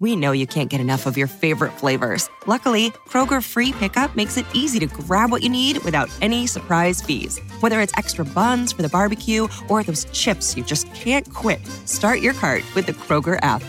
We 0.00 0.16
know 0.16 0.32
you 0.32 0.46
can't 0.46 0.68
get 0.68 0.80
enough 0.80 1.06
of 1.06 1.16
your 1.16 1.28
favorite 1.28 1.72
flavors. 1.72 2.28
Luckily, 2.48 2.90
Kroger 3.08 3.42
Free 3.42 3.70
Pickup 3.72 4.16
makes 4.16 4.36
it 4.36 4.44
easy 4.52 4.80
to 4.80 4.86
grab 4.86 5.30
what 5.30 5.42
you 5.42 5.48
need 5.48 5.78
without 5.78 6.10
any 6.20 6.48
surprise 6.48 7.00
fees. 7.00 7.38
Whether 7.60 7.80
it's 7.80 7.92
extra 7.96 8.24
buns 8.24 8.72
for 8.72 8.82
the 8.82 8.88
barbecue 8.88 9.46
or 9.68 9.84
those 9.84 10.04
chips 10.06 10.56
you 10.56 10.64
just 10.64 10.92
can't 10.94 11.32
quit, 11.32 11.64
start 11.86 12.18
your 12.20 12.34
cart 12.34 12.64
with 12.74 12.86
the 12.86 12.92
Kroger 12.92 13.38
app. 13.42 13.62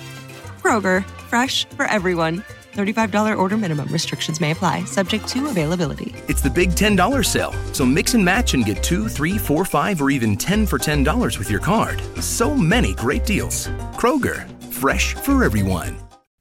Kroger, 0.61 1.05
fresh 1.29 1.65
for 1.69 1.85
everyone. 1.85 2.43
$35 2.73 3.37
order 3.37 3.55
minimum. 3.55 3.87
Restrictions 3.89 4.41
may 4.41 4.51
apply, 4.51 4.83
subject 4.85 5.27
to 5.27 5.47
availability. 5.47 6.13
It's 6.27 6.41
the 6.41 6.49
big 6.49 6.71
$10 6.71 7.23
sale. 7.23 7.53
So 7.71 7.85
mix 7.85 8.15
and 8.15 8.25
match 8.25 8.55
and 8.55 8.65
get 8.65 8.81
two, 8.83 9.07
three, 9.07 9.37
four, 9.37 9.63
five, 9.63 10.01
or 10.01 10.09
even 10.09 10.35
10 10.35 10.65
for 10.65 10.79
$10 10.79 11.37
with 11.37 11.51
your 11.51 11.61
card. 11.61 12.01
So 12.19 12.55
many 12.55 12.95
great 12.95 13.25
deals. 13.25 13.67
Kroger, 13.93 14.49
fresh 14.71 15.13
for 15.13 15.43
everyone. 15.43 16.04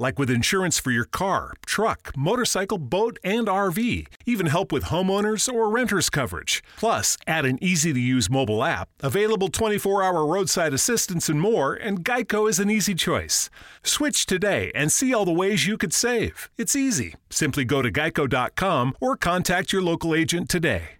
Like 0.00 0.18
with 0.18 0.30
insurance 0.30 0.78
for 0.78 0.90
your 0.90 1.04
car, 1.04 1.52
truck, 1.66 2.16
motorcycle, 2.16 2.78
boat, 2.78 3.18
and 3.22 3.46
RV. 3.46 4.06
Even 4.24 4.46
help 4.46 4.72
with 4.72 4.84
homeowners 4.84 5.46
or 5.52 5.68
renters 5.68 6.08
coverage. 6.08 6.64
Plus, 6.78 7.18
add 7.26 7.44
an 7.44 7.62
easy 7.62 7.92
to 7.92 8.00
use 8.00 8.30
mobile 8.30 8.64
app, 8.64 8.88
available 9.00 9.48
24 9.48 10.02
hour 10.02 10.24
roadside 10.24 10.72
assistance, 10.72 11.28
and 11.28 11.38
more, 11.38 11.74
and 11.74 12.02
Geico 12.02 12.48
is 12.48 12.58
an 12.58 12.70
easy 12.70 12.94
choice. 12.94 13.50
Switch 13.82 14.24
today 14.24 14.72
and 14.74 14.90
see 14.90 15.12
all 15.12 15.26
the 15.26 15.32
ways 15.32 15.66
you 15.66 15.76
could 15.76 15.92
save. 15.92 16.48
It's 16.56 16.74
easy. 16.74 17.16
Simply 17.28 17.66
go 17.66 17.82
to 17.82 17.92
geico.com 17.92 18.94
or 19.00 19.18
contact 19.18 19.70
your 19.70 19.82
local 19.82 20.14
agent 20.14 20.48
today. 20.48 20.96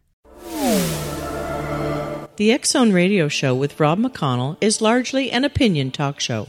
The 2.36 2.52
X 2.52 2.72
Zone 2.72 2.92
Radio 2.92 3.28
Show 3.28 3.54
with 3.54 3.80
Rob 3.80 3.98
McConnell 3.98 4.58
is 4.60 4.82
largely 4.82 5.30
an 5.30 5.46
opinion 5.46 5.90
talk 5.90 6.20
show. 6.20 6.48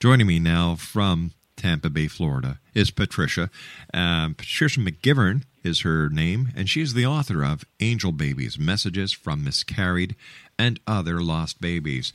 Joining 0.00 0.26
me 0.26 0.38
now 0.38 0.74
from 0.74 1.32
Tampa 1.64 1.88
Bay, 1.88 2.08
Florida, 2.08 2.58
is 2.74 2.90
Patricia. 2.90 3.48
Um, 3.94 4.34
Patricia 4.34 4.80
McGivern 4.80 5.44
is 5.62 5.80
her 5.80 6.10
name, 6.10 6.50
and 6.54 6.68
she 6.68 6.82
is 6.82 6.92
the 6.92 7.06
author 7.06 7.42
of 7.42 7.64
Angel 7.80 8.12
Babies 8.12 8.58
Messages 8.58 9.12
from 9.12 9.42
Miscarried 9.42 10.14
and 10.58 10.78
Other 10.86 11.20
Lost 11.20 11.62
Babies. 11.62 12.12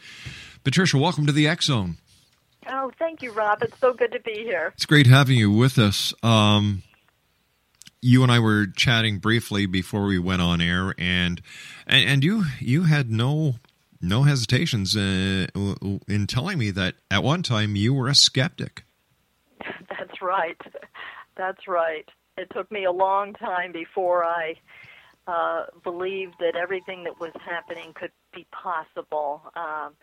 Patricia, 0.63 0.99
welcome 0.99 1.25
to 1.25 1.31
the 1.31 1.47
X 1.47 1.65
Zone. 1.65 1.97
Oh, 2.67 2.91
thank 2.99 3.23
you, 3.23 3.31
Rob. 3.31 3.63
It's 3.63 3.79
so 3.79 3.91
good 3.91 4.11
to 4.11 4.19
be 4.19 4.35
here. 4.35 4.71
It's 4.75 4.85
great 4.85 5.07
having 5.07 5.39
you 5.39 5.49
with 5.49 5.79
us. 5.79 6.13
Um, 6.21 6.83
you 8.03 8.21
and 8.21 8.31
I 8.31 8.37
were 8.37 8.67
chatting 8.67 9.17
briefly 9.17 9.65
before 9.65 10.05
we 10.05 10.19
went 10.19 10.43
on 10.43 10.61
air, 10.61 10.93
and 10.99 11.41
and, 11.87 12.07
and 12.07 12.23
you 12.23 12.43
you 12.59 12.83
had 12.83 13.09
no 13.09 13.55
no 13.99 14.21
hesitations 14.21 14.95
uh, 14.95 15.47
in 16.07 16.27
telling 16.27 16.59
me 16.59 16.69
that 16.69 16.93
at 17.09 17.23
one 17.23 17.41
time 17.41 17.75
you 17.75 17.95
were 17.95 18.07
a 18.07 18.13
skeptic. 18.13 18.83
That's 19.99 20.21
right. 20.21 20.57
That's 21.35 21.67
right. 21.67 22.07
It 22.37 22.49
took 22.53 22.71
me 22.71 22.85
a 22.85 22.91
long 22.91 23.33
time 23.33 23.71
before 23.71 24.23
I 24.23 24.55
uh, 25.27 25.65
believed 25.83 26.35
that 26.39 26.55
everything 26.55 27.03
that 27.03 27.19
was 27.19 27.31
happening 27.45 27.93
could 27.93 28.11
be 28.33 28.47
possible. 28.51 29.43
Um, 29.55 29.93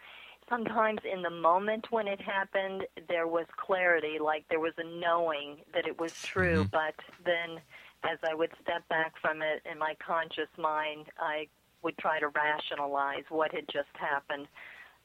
sometimes 0.48 1.00
in 1.10 1.22
the 1.22 1.30
moment 1.30 1.86
when 1.90 2.06
it 2.06 2.20
happened, 2.20 2.86
there 3.08 3.26
was 3.26 3.46
clarity, 3.56 4.18
like 4.20 4.44
there 4.48 4.60
was 4.60 4.74
a 4.78 4.84
knowing 4.84 5.56
that 5.74 5.86
it 5.86 5.98
was 5.98 6.12
true, 6.22 6.64
Mhm. 6.64 6.70
but 6.70 6.94
then 7.24 7.60
as 8.04 8.18
I 8.22 8.34
would 8.34 8.52
step 8.62 8.86
back 8.88 9.16
from 9.18 9.42
it 9.42 9.62
in 9.64 9.78
my 9.78 9.94
conscious 9.94 10.48
mind, 10.56 11.10
I 11.18 11.48
would 11.82 11.98
try 11.98 12.20
to 12.20 12.28
rationalize 12.28 13.24
what 13.30 13.52
had 13.52 13.68
just 13.68 13.88
happened. 13.94 14.46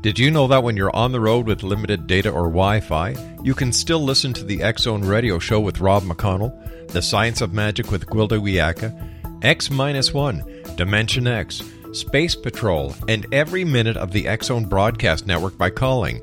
Did 0.00 0.18
you 0.18 0.30
know 0.30 0.46
that 0.48 0.62
when 0.62 0.76
you're 0.76 0.94
on 0.96 1.12
the 1.12 1.20
road 1.20 1.46
with 1.46 1.62
limited 1.62 2.06
data 2.06 2.30
or 2.30 2.44
Wi 2.44 2.80
Fi, 2.80 3.14
you 3.42 3.54
can 3.54 3.72
still 3.72 4.00
listen 4.00 4.32
to 4.34 4.44
the 4.44 4.62
Zone 4.78 5.02
radio 5.02 5.38
show 5.38 5.60
with 5.60 5.80
Rob 5.80 6.04
McConnell, 6.04 6.88
The 6.88 7.02
Science 7.02 7.42
of 7.42 7.52
Magic 7.52 7.90
with 7.90 8.06
Gwilda 8.06 8.40
Wiyaka, 8.40 9.44
X 9.44 9.70
1, 9.70 10.76
Dimension 10.76 11.26
X, 11.26 11.62
Space 11.92 12.34
Patrol, 12.34 12.94
and 13.08 13.26
every 13.32 13.64
minute 13.64 13.96
of 13.96 14.12
the 14.12 14.26
Zone 14.42 14.64
broadcast 14.64 15.26
network 15.26 15.56
by 15.58 15.70
calling 15.70 16.22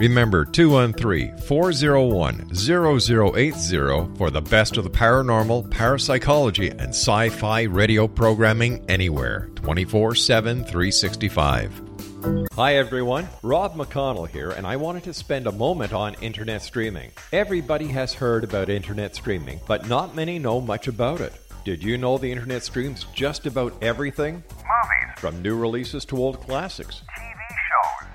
Remember 0.00 0.46
213 0.46 1.36
401 1.36 2.54
0080 2.54 4.16
for 4.16 4.30
the 4.30 4.40
best 4.40 4.78
of 4.78 4.84
the 4.84 4.88
paranormal, 4.90 5.70
parapsychology, 5.70 6.70
and 6.70 6.88
sci 6.88 7.28
fi 7.28 7.64
radio 7.64 8.08
programming 8.08 8.82
anywhere 8.88 9.50
24 9.56 10.14
7 10.14 10.64
365. 10.64 12.48
Hi 12.54 12.76
everyone, 12.76 13.28
Rob 13.42 13.74
McConnell 13.74 14.26
here, 14.26 14.52
and 14.52 14.66
I 14.66 14.76
wanted 14.76 15.02
to 15.04 15.12
spend 15.12 15.46
a 15.46 15.52
moment 15.52 15.92
on 15.92 16.14
internet 16.22 16.62
streaming. 16.62 17.10
Everybody 17.30 17.88
has 17.88 18.14
heard 18.14 18.42
about 18.42 18.70
internet 18.70 19.14
streaming, 19.14 19.60
but 19.68 19.86
not 19.86 20.16
many 20.16 20.38
know 20.38 20.62
much 20.62 20.88
about 20.88 21.20
it. 21.20 21.34
Did 21.66 21.82
you 21.82 21.98
know 21.98 22.16
the 22.16 22.32
internet 22.32 22.62
streams 22.62 23.04
just 23.12 23.44
about 23.44 23.74
everything? 23.82 24.36
Movies. 24.46 25.18
From 25.18 25.42
new 25.42 25.58
releases 25.58 26.06
to 26.06 26.16
old 26.16 26.40
classics. 26.40 27.02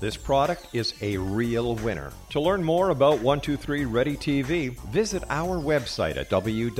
this 0.00 0.16
product 0.16 0.66
is 0.72 0.94
a 1.00 1.16
real 1.16 1.76
winner. 1.76 2.12
To 2.30 2.40
learn 2.40 2.64
more 2.64 2.90
about 2.90 3.20
123 3.20 3.84
Ready 3.84 4.16
TV, 4.16 4.76
visit 4.90 5.22
our 5.30 5.58
website 5.58 6.16
at 6.16 6.28
www.xzbn.net. 6.30 6.74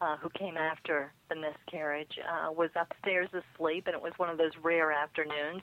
uh, 0.00 0.16
who 0.16 0.30
came 0.30 0.56
after 0.56 1.12
the 1.28 1.36
miscarriage, 1.36 2.18
uh, 2.18 2.50
was 2.50 2.70
upstairs 2.74 3.28
asleep, 3.32 3.86
and 3.86 3.94
it 3.94 4.02
was 4.02 4.12
one 4.16 4.30
of 4.30 4.38
those 4.38 4.52
rare 4.62 4.92
afternoons. 4.92 5.62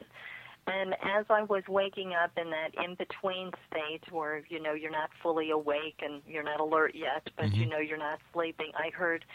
And 0.67 0.93
as 0.93 1.25
I 1.29 1.41
was 1.43 1.63
waking 1.67 2.13
up 2.13 2.31
in 2.38 2.51
that 2.51 2.84
in 2.84 2.96
between 2.96 3.51
state 3.72 4.03
where, 4.12 4.43
you 4.50 4.62
know, 4.62 4.74
you're 4.74 4.91
not 4.91 5.10
fully 5.24 5.50
awake 5.50 6.01
and 6.01 6.22
you're 6.27 6.43
not 6.43 6.60
alert 6.60 6.93
yet, 6.93 7.27
but 7.38 7.53
you 7.55 7.65
know 7.65 7.79
you're 7.79 7.98
not 7.98 8.19
sleeping, 8.34 8.72
I 8.77 8.91
heard 8.91 9.25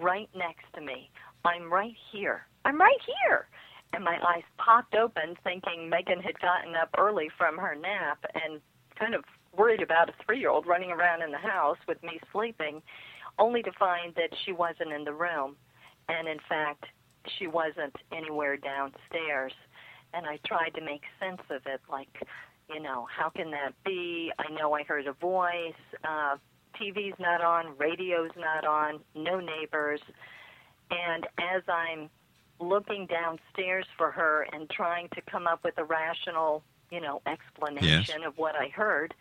right 0.00 0.28
next 0.34 0.64
to 0.74 0.80
me, 0.80 1.10
I'm 1.44 1.72
right 1.72 1.94
here. 2.12 2.46
I'm 2.64 2.80
right 2.80 3.00
here. 3.06 3.48
And 3.92 4.04
my 4.04 4.18
eyes 4.26 4.44
popped 4.58 4.94
open, 4.94 5.34
thinking 5.42 5.88
Megan 5.88 6.20
had 6.20 6.38
gotten 6.40 6.74
up 6.76 6.90
early 6.96 7.28
from 7.36 7.56
her 7.58 7.74
nap 7.74 8.24
and 8.34 8.60
kind 8.98 9.14
of 9.14 9.24
worried 9.56 9.82
about 9.82 10.08
a 10.08 10.12
three 10.24 10.38
year 10.38 10.50
old 10.50 10.66
running 10.66 10.90
around 10.92 11.22
in 11.22 11.30
the 11.32 11.38
house 11.38 11.78
with 11.88 12.02
me 12.02 12.20
sleeping, 12.32 12.82
only 13.38 13.62
to 13.62 13.72
find 13.78 14.14
that 14.14 14.30
she 14.44 14.52
wasn't 14.52 14.92
in 14.92 15.04
the 15.04 15.12
room. 15.12 15.56
And 16.08 16.28
in 16.28 16.38
fact, 16.48 16.84
she 17.38 17.46
wasn't 17.46 17.94
anywhere 18.12 18.56
downstairs. 18.56 19.52
And 20.12 20.26
I 20.26 20.38
tried 20.46 20.70
to 20.74 20.80
make 20.80 21.02
sense 21.20 21.42
of 21.50 21.62
it, 21.66 21.80
like, 21.90 22.08
you 22.68 22.80
know, 22.80 23.06
how 23.16 23.30
can 23.30 23.50
that 23.52 23.72
be? 23.84 24.32
I 24.38 24.52
know 24.52 24.72
I 24.74 24.82
heard 24.82 25.06
a 25.06 25.12
voice. 25.12 25.74
Uh, 26.04 26.36
TV's 26.80 27.18
not 27.18 27.40
on, 27.40 27.76
radio's 27.78 28.30
not 28.36 28.64
on, 28.64 29.00
no 29.14 29.40
neighbors. 29.40 30.00
And 30.90 31.26
as 31.38 31.62
I'm 31.68 32.10
looking 32.58 33.06
downstairs 33.06 33.86
for 33.96 34.10
her 34.10 34.46
and 34.52 34.68
trying 34.68 35.08
to 35.10 35.20
come 35.22 35.46
up 35.46 35.64
with 35.64 35.78
a 35.78 35.84
rational, 35.84 36.62
you 36.90 37.00
know, 37.00 37.22
explanation 37.26 38.24
of 38.24 38.36
what 38.36 38.54
I 38.56 38.68
heard, 38.68 39.14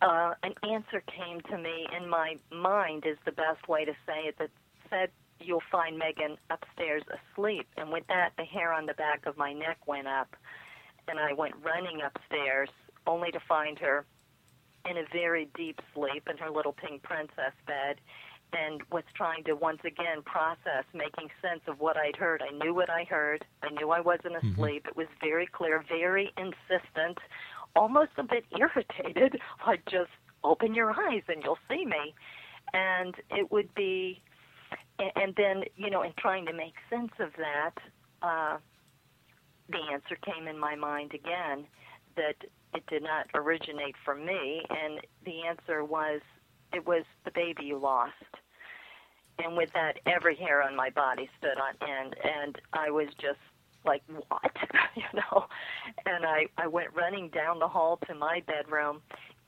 uh, 0.00 0.34
an 0.42 0.54
answer 0.62 1.02
came 1.06 1.40
to 1.50 1.58
me 1.58 1.86
in 1.96 2.08
my 2.08 2.36
mind 2.52 3.04
is 3.04 3.16
the 3.24 3.32
best 3.32 3.66
way 3.68 3.84
to 3.84 3.92
say 4.06 4.26
it 4.26 4.38
that 4.38 4.50
said 4.88 5.10
you'll 5.40 5.62
find 5.70 5.98
Megan 5.98 6.36
upstairs 6.50 7.02
asleep. 7.08 7.66
And 7.76 7.90
with 7.90 8.06
that, 8.08 8.32
the 8.36 8.44
hair 8.44 8.72
on 8.72 8.86
the 8.86 8.94
back 8.94 9.26
of 9.26 9.36
my 9.36 9.52
neck 9.52 9.78
went 9.86 10.06
up, 10.06 10.36
and 11.08 11.18
I 11.18 11.32
went 11.32 11.54
running 11.62 12.00
upstairs, 12.02 12.68
only 13.06 13.30
to 13.32 13.40
find 13.40 13.78
her 13.78 14.04
in 14.88 14.96
a 14.96 15.04
very 15.12 15.48
deep 15.56 15.80
sleep 15.94 16.28
in 16.30 16.36
her 16.38 16.50
little 16.50 16.72
pink 16.72 17.02
princess 17.02 17.52
bed 17.66 18.00
and 18.52 18.82
was 18.90 19.04
trying 19.14 19.44
to 19.44 19.54
once 19.54 19.80
again 19.84 20.22
process 20.24 20.84
making 20.94 21.28
sense 21.42 21.60
of 21.66 21.80
what 21.80 21.96
I'd 21.96 22.16
heard. 22.16 22.42
I 22.42 22.56
knew 22.56 22.74
what 22.74 22.90
I 22.90 23.04
heard. 23.04 23.44
I 23.62 23.70
knew 23.70 23.90
I 23.90 24.00
wasn't 24.00 24.36
asleep. 24.42 24.86
It 24.88 24.96
was 24.96 25.06
very 25.20 25.46
clear, 25.46 25.84
very 25.88 26.32
insistent, 26.36 27.18
almost 27.76 28.12
a 28.16 28.22
bit 28.22 28.44
irritated, 28.58 29.38
like 29.66 29.84
just 29.86 30.10
open 30.44 30.74
your 30.74 30.90
eyes 30.90 31.22
and 31.28 31.42
you'll 31.42 31.58
see 31.68 31.84
me. 31.84 32.14
And 32.72 33.14
it 33.30 33.50
would 33.50 33.74
be 33.74 34.22
and, 34.98 35.12
and 35.16 35.34
then, 35.36 35.64
you 35.76 35.90
know, 35.90 36.02
in 36.02 36.12
trying 36.18 36.46
to 36.46 36.52
make 36.52 36.74
sense 36.90 37.12
of 37.20 37.30
that, 37.38 37.74
uh 38.22 38.58
the 39.70 39.78
answer 39.92 40.16
came 40.24 40.48
in 40.48 40.58
my 40.58 40.74
mind 40.74 41.12
again 41.12 41.66
that 42.16 42.36
it 42.74 42.84
did 42.88 43.02
not 43.02 43.26
originate 43.34 43.94
from 44.04 44.24
me 44.24 44.62
and 44.70 45.00
the 45.24 45.46
answer 45.46 45.84
was 45.84 46.20
it 46.72 46.86
was 46.86 47.04
the 47.24 47.30
baby 47.30 47.64
you 47.64 47.78
lost. 47.78 48.12
And 49.38 49.56
with 49.56 49.72
that, 49.72 50.00
every 50.06 50.34
hair 50.34 50.62
on 50.62 50.74
my 50.74 50.90
body 50.90 51.30
stood 51.38 51.58
on 51.58 51.74
end, 51.88 52.16
and 52.24 52.56
I 52.72 52.90
was 52.90 53.08
just 53.20 53.38
like, 53.84 54.02
what? 54.28 54.56
you 54.96 55.02
know? 55.14 55.46
And 56.06 56.26
I, 56.26 56.46
I 56.56 56.66
went 56.66 56.94
running 56.94 57.28
down 57.28 57.58
the 57.58 57.68
hall 57.68 57.98
to 58.08 58.14
my 58.14 58.42
bedroom 58.46 59.00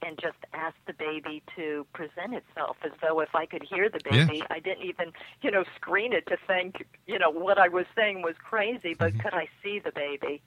and 0.02 0.18
just 0.20 0.38
asked 0.54 0.78
the 0.86 0.94
baby 0.94 1.42
to 1.56 1.86
present 1.92 2.34
itself 2.34 2.76
as 2.84 2.92
though 3.02 3.20
if 3.20 3.34
I 3.34 3.44
could 3.46 3.62
hear 3.62 3.88
the 3.90 4.00
baby. 4.08 4.42
I 4.50 4.58
didn't 4.60 4.84
even, 4.84 5.12
you 5.42 5.50
know, 5.50 5.64
screen 5.76 6.12
it 6.12 6.26
to 6.28 6.38
think, 6.46 6.86
you 7.06 7.18
know, 7.18 7.30
what 7.30 7.58
I 7.58 7.68
was 7.68 7.84
saying 7.94 8.22
was 8.22 8.34
crazy, 8.38 8.94
but 8.94 9.18
could 9.18 9.34
I 9.34 9.48
see 9.62 9.78
the 9.78 9.92
baby? 9.92 10.42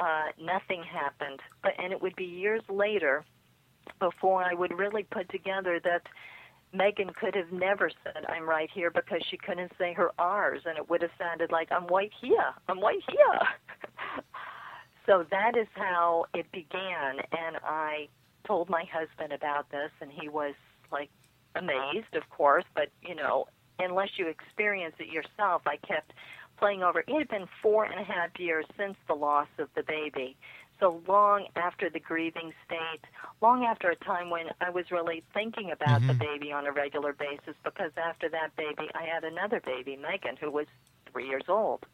Uh, 0.00 0.26
nothing 0.40 0.82
happened. 0.82 1.40
But 1.62 1.72
and 1.78 1.92
it 1.92 2.00
would 2.00 2.16
be 2.16 2.24
years 2.24 2.62
later 2.70 3.24
before 3.98 4.42
I 4.42 4.54
would 4.54 4.76
really 4.78 5.04
put 5.04 5.28
together 5.30 5.80
that 5.84 6.02
Megan 6.72 7.10
could 7.10 7.34
have 7.34 7.52
never 7.52 7.90
said 8.04 8.24
I'm 8.28 8.48
right 8.48 8.68
here 8.72 8.90
because 8.90 9.22
she 9.30 9.36
couldn't 9.36 9.72
say 9.78 9.92
her 9.94 10.10
R's 10.18 10.62
and 10.66 10.76
it 10.76 10.88
would 10.90 11.02
have 11.02 11.10
sounded 11.18 11.50
like 11.50 11.70
I'm 11.70 11.86
right 11.86 12.12
here. 12.20 12.52
I'm 12.68 12.80
right 12.80 13.02
here. 13.08 14.22
so 15.06 15.24
that 15.30 15.56
is 15.56 15.68
how 15.74 16.26
it 16.34 16.50
began 16.52 17.18
and 17.32 17.56
I 17.64 18.08
told 18.46 18.68
my 18.68 18.84
husband 18.92 19.32
about 19.32 19.70
this 19.70 19.90
and 20.00 20.10
he 20.10 20.28
was 20.28 20.54
like 20.92 21.10
amazed 21.54 22.14
of 22.14 22.28
course, 22.30 22.64
but 22.74 22.88
you 23.02 23.14
know, 23.14 23.46
unless 23.78 24.10
you 24.16 24.28
experience 24.28 24.94
it 24.98 25.08
yourself, 25.08 25.62
I 25.66 25.76
kept 25.76 26.12
playing 26.58 26.82
over. 26.82 27.00
It 27.00 27.10
had 27.10 27.28
been 27.28 27.46
four 27.62 27.84
and 27.84 27.98
a 28.00 28.04
half 28.04 28.30
years 28.38 28.64
since 28.76 28.96
the 29.08 29.14
loss 29.14 29.48
of 29.58 29.68
the 29.74 29.82
baby. 29.82 30.36
So 30.78 31.02
long 31.08 31.46
after 31.56 31.88
the 31.88 32.00
grieving 32.00 32.52
state, 32.66 33.00
long 33.40 33.64
after 33.64 33.88
a 33.90 33.96
time 33.96 34.28
when 34.28 34.46
I 34.60 34.68
was 34.70 34.90
really 34.90 35.22
thinking 35.32 35.70
about 35.70 36.00
the 36.02 36.12
mm-hmm. 36.12 36.18
baby 36.18 36.52
on 36.52 36.66
a 36.66 36.72
regular 36.72 37.14
basis, 37.14 37.54
because 37.64 37.92
after 37.96 38.28
that 38.28 38.54
baby, 38.56 38.90
I 38.94 39.04
had 39.04 39.24
another 39.24 39.60
baby, 39.64 39.96
Megan, 39.96 40.36
who 40.38 40.50
was 40.50 40.66
three 41.10 41.26
years 41.26 41.44
old. 41.48 41.86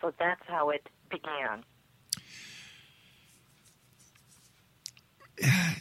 So 0.00 0.12
that's 0.18 0.42
how 0.48 0.70
it 0.70 0.88
began. 1.08 1.64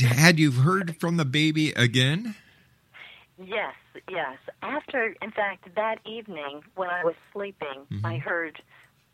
Had 0.00 0.38
you 0.38 0.52
heard 0.52 0.96
from 1.00 1.16
the 1.16 1.24
baby 1.24 1.70
again? 1.72 2.34
Yes, 3.38 3.74
yes. 4.08 4.38
After, 4.62 5.14
in 5.20 5.30
fact, 5.32 5.74
that 5.74 5.96
evening 6.06 6.62
when 6.76 6.88
I 6.88 7.04
was 7.04 7.14
sleeping, 7.32 7.86
I 8.04 8.14
mm-hmm. 8.14 8.18
heard 8.18 8.62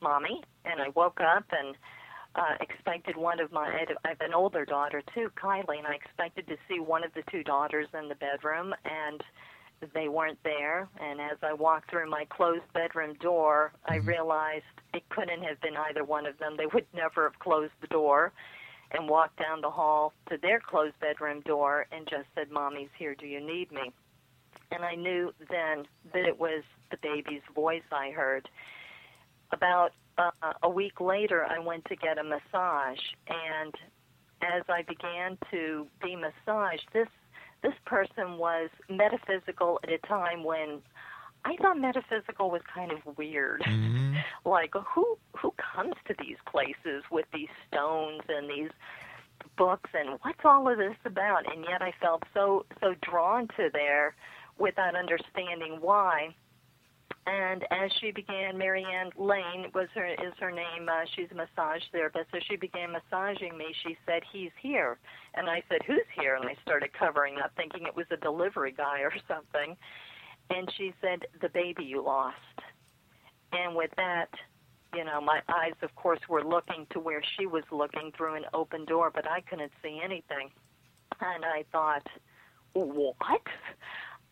mommy, 0.00 0.42
and 0.64 0.80
I 0.80 0.88
woke 0.90 1.20
up 1.20 1.44
and 1.50 1.76
uh, 2.38 2.54
expected 2.60 3.16
one 3.16 3.40
of 3.40 3.52
my. 3.52 3.66
I 3.66 3.84
I 4.04 4.08
have 4.10 4.20
an 4.20 4.34
older 4.34 4.64
daughter 4.64 5.02
too, 5.14 5.30
Kylie, 5.42 5.78
and 5.78 5.86
I 5.86 5.94
expected 5.94 6.46
to 6.48 6.56
see 6.68 6.80
one 6.80 7.04
of 7.04 7.12
the 7.14 7.22
two 7.30 7.42
daughters 7.42 7.88
in 7.98 8.08
the 8.08 8.14
bedroom, 8.14 8.74
and 8.84 9.22
they 9.94 10.08
weren't 10.08 10.38
there. 10.44 10.88
And 11.00 11.20
as 11.20 11.38
I 11.42 11.52
walked 11.52 11.90
through 11.90 12.10
my 12.10 12.24
closed 12.30 12.72
bedroom 12.74 13.14
door, 13.20 13.72
I 13.86 13.96
realized 13.96 14.64
it 14.94 15.02
couldn't 15.08 15.42
have 15.42 15.60
been 15.60 15.76
either 15.76 16.04
one 16.04 16.26
of 16.26 16.38
them. 16.38 16.56
They 16.56 16.66
would 16.66 16.86
never 16.94 17.24
have 17.24 17.38
closed 17.38 17.74
the 17.80 17.88
door. 17.88 18.32
And 18.90 19.06
walked 19.06 19.38
down 19.38 19.60
the 19.60 19.68
hall 19.68 20.14
to 20.30 20.38
their 20.38 20.60
closed 20.60 20.98
bedroom 20.98 21.42
door 21.42 21.84
and 21.92 22.08
just 22.08 22.24
said, 22.34 22.50
Mommy's 22.50 22.88
here, 22.98 23.14
do 23.14 23.26
you 23.26 23.38
need 23.38 23.70
me? 23.70 23.92
and 24.70 24.84
I 24.84 24.94
knew 24.94 25.32
then 25.50 25.84
that 26.12 26.24
it 26.24 26.38
was 26.38 26.62
the 26.90 26.98
baby's 27.02 27.42
voice 27.54 27.82
I 27.92 28.10
heard. 28.10 28.48
About 29.52 29.92
uh, 30.18 30.52
a 30.62 30.68
week 30.68 31.00
later, 31.00 31.46
I 31.46 31.58
went 31.58 31.84
to 31.86 31.96
get 31.96 32.18
a 32.18 32.24
massage, 32.24 32.98
and 33.28 33.74
as 34.42 34.62
I 34.68 34.82
began 34.82 35.38
to 35.50 35.86
be 36.02 36.16
massaged, 36.16 36.88
this 36.92 37.08
this 37.62 37.74
person 37.86 38.38
was 38.38 38.70
metaphysical 38.88 39.80
at 39.82 39.90
a 39.90 39.98
time 40.06 40.44
when 40.44 40.80
I 41.44 41.56
thought 41.56 41.78
metaphysical 41.78 42.50
was 42.50 42.62
kind 42.72 42.92
of 42.92 43.16
weird. 43.16 43.62
like 44.44 44.72
who 44.74 45.18
who 45.36 45.52
comes 45.74 45.94
to 46.06 46.14
these 46.18 46.36
places 46.50 47.04
with 47.10 47.26
these 47.32 47.48
stones 47.66 48.22
and 48.28 48.48
these 48.48 48.70
books 49.56 49.90
and 49.94 50.18
what's 50.22 50.40
all 50.44 50.68
of 50.68 50.78
this 50.78 50.96
about? 51.04 51.52
And 51.52 51.64
yet 51.68 51.82
I 51.82 51.92
felt 52.00 52.22
so 52.34 52.66
so 52.80 52.94
drawn 53.02 53.48
to 53.56 53.70
there 53.72 54.14
without 54.58 54.94
understanding 54.94 55.78
why. 55.80 56.34
And 57.26 57.64
as 57.70 57.90
she 58.00 58.10
began, 58.10 58.56
Marianne 58.56 59.10
Lane 59.16 59.66
was 59.74 59.88
her 59.94 60.06
is 60.06 60.32
her 60.40 60.50
name. 60.50 60.88
Uh, 60.88 61.04
she's 61.14 61.28
a 61.30 61.34
massage 61.34 61.82
therapist. 61.92 62.30
So 62.32 62.38
she 62.48 62.56
began 62.56 62.92
massaging 62.92 63.56
me. 63.56 63.74
She 63.84 63.98
said, 64.06 64.22
"He's 64.32 64.52
here," 64.60 64.98
and 65.34 65.48
I 65.48 65.62
said, 65.68 65.82
"Who's 65.86 66.06
here?" 66.18 66.36
And 66.36 66.48
I 66.48 66.56
started 66.62 66.92
covering 66.92 67.36
up, 67.42 67.52
thinking 67.56 67.86
it 67.86 67.94
was 67.94 68.06
a 68.10 68.16
delivery 68.16 68.72
guy 68.72 69.00
or 69.02 69.12
something. 69.26 69.76
And 70.50 70.72
she 70.76 70.94
said, 71.00 71.26
"The 71.40 71.50
baby 71.50 71.84
you 71.84 72.02
lost." 72.02 72.36
And 73.52 73.74
with 73.74 73.90
that, 73.96 74.28
you 74.94 75.04
know, 75.04 75.20
my 75.20 75.40
eyes, 75.48 75.74
of 75.82 75.94
course, 75.96 76.20
were 76.28 76.44
looking 76.44 76.86
to 76.90 77.00
where 77.00 77.22
she 77.36 77.46
was 77.46 77.64
looking 77.70 78.12
through 78.16 78.34
an 78.34 78.44
open 78.54 78.84
door, 78.84 79.10
but 79.14 79.28
I 79.28 79.40
couldn't 79.42 79.72
see 79.82 80.00
anything. 80.02 80.50
And 81.20 81.44
I 81.44 81.64
thought, 81.72 82.06
what? 82.72 83.42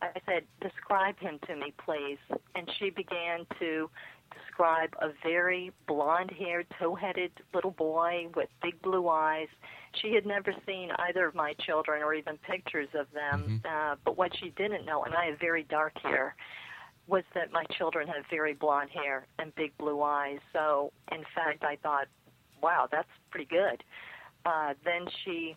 I 0.02 0.12
said, 0.26 0.44
describe 0.60 1.18
him 1.18 1.38
to 1.46 1.56
me, 1.56 1.72
please. 1.84 2.18
And 2.54 2.70
she 2.78 2.90
began 2.90 3.46
to 3.58 3.88
describe 4.34 4.90
a 5.00 5.08
very 5.22 5.72
blonde 5.86 6.30
haired, 6.38 6.66
tow 6.78 6.94
headed 6.94 7.30
little 7.54 7.70
boy 7.70 8.28
with 8.34 8.48
big 8.62 8.80
blue 8.82 9.08
eyes. 9.08 9.48
She 10.02 10.14
had 10.14 10.26
never 10.26 10.52
seen 10.66 10.90
either 10.98 11.26
of 11.26 11.34
my 11.34 11.54
children 11.54 12.02
or 12.02 12.14
even 12.14 12.36
pictures 12.38 12.88
of 12.94 13.06
them. 13.12 13.62
Uh, 13.64 13.96
but 14.04 14.16
what 14.16 14.32
she 14.36 14.50
didn't 14.50 14.84
know, 14.84 15.04
and 15.04 15.14
I 15.14 15.26
have 15.26 15.38
very 15.38 15.64
dark 15.64 15.92
hair, 16.02 16.34
was 17.06 17.22
that 17.34 17.52
my 17.52 17.64
children 17.78 18.08
have 18.08 18.24
very 18.28 18.52
blonde 18.52 18.90
hair 18.90 19.26
and 19.38 19.54
big 19.54 19.76
blue 19.78 20.02
eyes. 20.02 20.38
So, 20.52 20.92
in 21.12 21.24
fact, 21.34 21.62
I 21.62 21.76
thought, 21.82 22.08
wow, 22.62 22.88
that's 22.90 23.08
pretty 23.30 23.46
good. 23.46 23.82
Uh, 24.44 24.74
then 24.84 25.06
she 25.24 25.56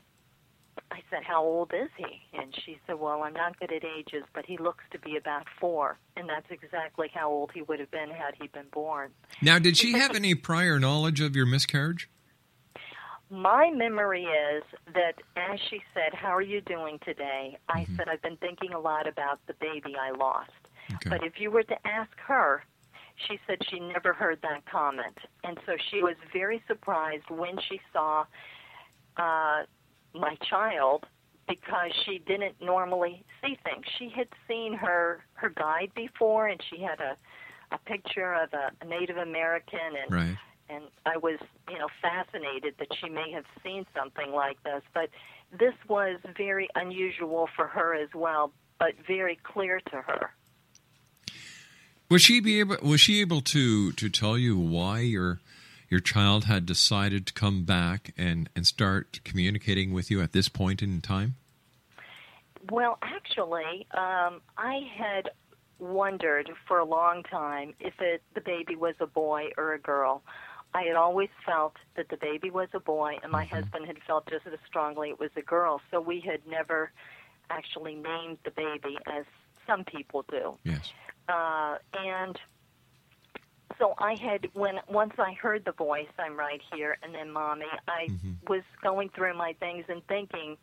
I 0.91 1.01
said, 1.09 1.23
How 1.23 1.43
old 1.43 1.73
is 1.73 1.89
he? 1.97 2.21
And 2.37 2.53
she 2.65 2.79
said, 2.85 2.99
Well, 2.99 3.23
I'm 3.23 3.33
not 3.33 3.59
good 3.59 3.71
at 3.71 3.83
ages, 3.83 4.23
but 4.33 4.45
he 4.45 4.57
looks 4.57 4.83
to 4.91 4.99
be 4.99 5.17
about 5.17 5.45
four. 5.59 5.97
And 6.15 6.27
that's 6.29 6.49
exactly 6.49 7.09
how 7.13 7.29
old 7.29 7.51
he 7.53 7.61
would 7.61 7.79
have 7.79 7.91
been 7.91 8.09
had 8.09 8.35
he 8.39 8.47
been 8.47 8.67
born. 8.71 9.11
Now, 9.41 9.59
did 9.59 9.77
she 9.77 9.93
have 9.93 10.15
any 10.15 10.35
prior 10.35 10.79
knowledge 10.79 11.21
of 11.21 11.35
your 11.35 11.45
miscarriage? 11.45 12.09
My 13.31 13.69
memory 13.69 14.23
is 14.23 14.63
that 14.93 15.15
as 15.35 15.59
she 15.69 15.81
said, 15.93 16.13
How 16.13 16.35
are 16.35 16.41
you 16.41 16.61
doing 16.61 16.99
today? 17.05 17.57
I 17.69 17.85
said, 17.95 18.07
I've 18.09 18.21
been 18.21 18.37
thinking 18.37 18.73
a 18.73 18.79
lot 18.79 19.07
about 19.07 19.39
the 19.47 19.53
baby 19.53 19.95
I 19.99 20.11
lost. 20.11 20.51
Okay. 20.93 21.09
But 21.09 21.23
if 21.23 21.39
you 21.39 21.51
were 21.51 21.63
to 21.63 21.87
ask 21.87 22.11
her, 22.25 22.63
she 23.27 23.39
said 23.45 23.57
she 23.69 23.79
never 23.79 24.13
heard 24.13 24.39
that 24.41 24.65
comment. 24.65 25.17
And 25.43 25.59
so 25.65 25.73
she 25.91 26.01
was 26.01 26.15
very 26.33 26.63
surprised 26.67 27.29
when 27.29 27.57
she 27.59 27.79
saw 27.93 28.25
uh, 29.17 29.63
my 30.13 30.35
child 30.49 31.05
because 31.47 31.91
she 32.05 32.19
didn't 32.19 32.55
normally 32.61 33.23
see 33.41 33.57
things. 33.63 33.85
She 33.97 34.09
had 34.09 34.27
seen 34.47 34.73
her 34.73 35.23
her 35.33 35.49
guide 35.49 35.91
before, 35.95 36.47
and 36.47 36.61
she 36.69 36.81
had 36.81 36.99
a 36.99 37.17
a 37.71 37.77
picture 37.79 38.33
of 38.33 38.53
a, 38.53 38.71
a 38.81 38.85
Native 38.85 39.17
American, 39.17 39.79
and 40.03 40.11
Right. 40.11 40.37
and 40.69 40.83
I 41.05 41.17
was 41.17 41.39
you 41.69 41.77
know 41.77 41.87
fascinated 42.01 42.75
that 42.79 42.87
she 42.99 43.09
may 43.09 43.31
have 43.31 43.45
seen 43.63 43.85
something 43.95 44.31
like 44.31 44.61
this. 44.63 44.81
But 44.93 45.09
this 45.51 45.73
was 45.87 46.19
very 46.37 46.69
unusual 46.75 47.49
for 47.55 47.67
her 47.67 47.95
as 47.95 48.09
well, 48.13 48.51
but 48.79 48.93
very 49.07 49.37
clear 49.43 49.79
to 49.91 50.01
her. 50.01 50.31
Was 52.09 52.21
she 52.23 52.39
be 52.39 52.59
able? 52.59 52.77
Was 52.81 53.01
she 53.01 53.21
able 53.21 53.41
to 53.41 53.91
to 53.93 54.09
tell 54.09 54.37
you 54.37 54.57
why 54.57 54.99
your 55.01 55.39
your 55.89 55.99
child 55.99 56.45
had 56.45 56.65
decided 56.65 57.25
to 57.27 57.33
come 57.33 57.63
back 57.63 58.13
and 58.17 58.49
and 58.55 58.65
start 58.65 59.19
communicating 59.23 59.93
with 59.93 60.11
you 60.11 60.21
at 60.21 60.33
this 60.33 60.49
point 60.49 60.81
in 60.81 61.01
time? 61.01 61.35
Well, 62.71 62.97
actually, 63.01 63.87
um, 63.91 64.41
I 64.57 64.81
had 64.95 65.31
wondered 65.79 66.51
for 66.67 66.79
a 66.79 66.85
long 66.85 67.23
time 67.23 67.73
if 67.79 67.93
it, 67.99 68.21
the 68.35 68.41
baby 68.41 68.75
was 68.75 68.95
a 68.99 69.07
boy 69.07 69.49
or 69.57 69.73
a 69.73 69.79
girl. 69.79 70.21
I 70.73 70.83
had 70.83 70.95
always 70.95 71.29
felt 71.45 71.77
that 71.95 72.09
the 72.09 72.17
baby 72.17 72.51
was 72.51 72.67
a 72.73 72.79
boy, 72.79 73.17
and 73.23 73.31
my 73.31 73.45
husband 73.45 73.87
had 73.87 73.97
felt 74.05 74.29
just 74.29 74.45
as 74.45 74.53
strongly 74.67 75.09
it 75.09 75.19
was 75.19 75.31
a 75.35 75.41
girl. 75.41 75.81
So 75.89 75.99
we 75.99 76.19
had 76.19 76.45
never 76.47 76.91
actually 77.49 77.95
named 77.95 78.37
the 78.43 78.51
baby 78.51 78.97
as 79.07 79.25
some 79.65 79.83
people 79.83 80.25
do. 80.29 80.57
Yes. 80.63 80.91
Uh, 81.27 81.77
and 81.93 82.37
so 83.77 83.93
I 83.97 84.15
had 84.15 84.47
when 84.53 84.75
once 84.87 85.13
I 85.17 85.33
heard 85.33 85.65
the 85.65 85.71
voice, 85.71 86.07
I'm 86.17 86.37
right 86.37 86.61
here, 86.73 86.97
and 87.03 87.13
then 87.13 87.31
mommy, 87.31 87.65
I 87.87 88.07
mm-hmm. 88.07 88.31
was 88.47 88.63
going 88.81 89.09
through 89.09 89.37
my 89.37 89.53
things 89.59 89.85
and 89.87 90.05
thinking, 90.07 90.57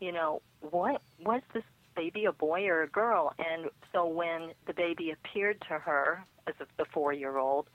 you 0.00 0.12
know, 0.12 0.42
what 0.60 1.02
was 1.24 1.42
this 1.54 1.64
baby 1.96 2.24
a 2.24 2.32
boy 2.32 2.66
or 2.66 2.82
a 2.82 2.88
girl? 2.88 3.32
And 3.38 3.70
so 3.92 4.06
when 4.06 4.50
the 4.66 4.74
baby 4.74 5.10
appeared 5.10 5.60
to 5.68 5.78
her 5.78 6.24
as 6.46 6.54
a, 6.60 6.66
the 6.76 6.84
four 6.92 7.12
year 7.12 7.38
old, 7.38 7.68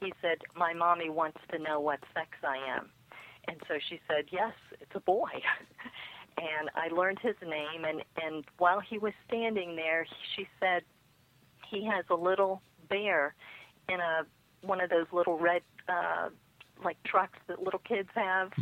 he 0.00 0.12
said, 0.22 0.38
My 0.56 0.72
mommy 0.72 1.10
wants 1.10 1.38
to 1.50 1.58
know 1.58 1.80
what 1.80 2.00
sex 2.14 2.30
I 2.42 2.56
am. 2.76 2.90
And 3.48 3.56
so 3.66 3.74
she 3.88 4.00
said, 4.08 4.26
Yes, 4.30 4.52
it's 4.80 4.94
a 4.94 5.00
boy. 5.00 5.30
and 6.38 6.70
I 6.74 6.88
learned 6.94 7.18
his 7.20 7.34
name 7.42 7.84
and, 7.84 8.02
and 8.22 8.44
while 8.58 8.80
he 8.80 8.98
was 8.98 9.12
standing 9.26 9.76
there 9.76 10.06
she 10.36 10.46
said 10.60 10.82
he 11.68 11.84
has 11.84 12.04
a 12.10 12.14
little 12.14 12.62
bear 12.88 13.34
in 13.88 14.00
a 14.00 14.24
one 14.62 14.80
of 14.80 14.90
those 14.90 15.06
little 15.12 15.38
red 15.38 15.62
uh 15.88 16.28
like 16.84 17.02
trucks 17.04 17.38
that 17.46 17.62
little 17.62 17.80
kids 17.80 18.08
have 18.14 18.52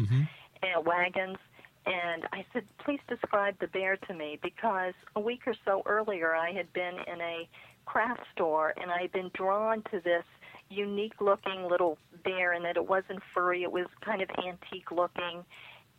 and 0.63 0.87
wagons 0.87 1.39
and 1.87 2.27
I 2.33 2.45
said, 2.53 2.65
please 2.79 2.99
describe 3.09 3.59
the 3.61 3.69
bear 3.69 3.97
to 3.97 4.15
me 4.15 4.39
because 4.43 4.95
a 5.15 5.21
week 5.21 5.47
or 5.47 5.55
so 5.65 5.83
earlier 5.87 6.35
I 6.35 6.51
had 6.51 6.73
been 6.73 6.97
in 7.07 7.21
a 7.21 7.49
craft 7.85 8.23
store 8.35 8.75
and 8.77 8.91
I 8.91 9.03
had 9.03 9.13
been 9.13 9.31
drawn 9.35 9.83
to 9.93 10.01
this 10.01 10.25
unique 10.69 11.21
looking 11.21 11.69
little 11.69 11.97
bear 12.25 12.53
and 12.53 12.65
that 12.65 12.77
it 12.77 12.89
wasn't 12.89 13.21
furry, 13.33 13.63
it 13.63 13.71
was 13.71 13.87
kind 14.01 14.21
of 14.21 14.29
antique 14.45 14.91
looking. 14.91 15.45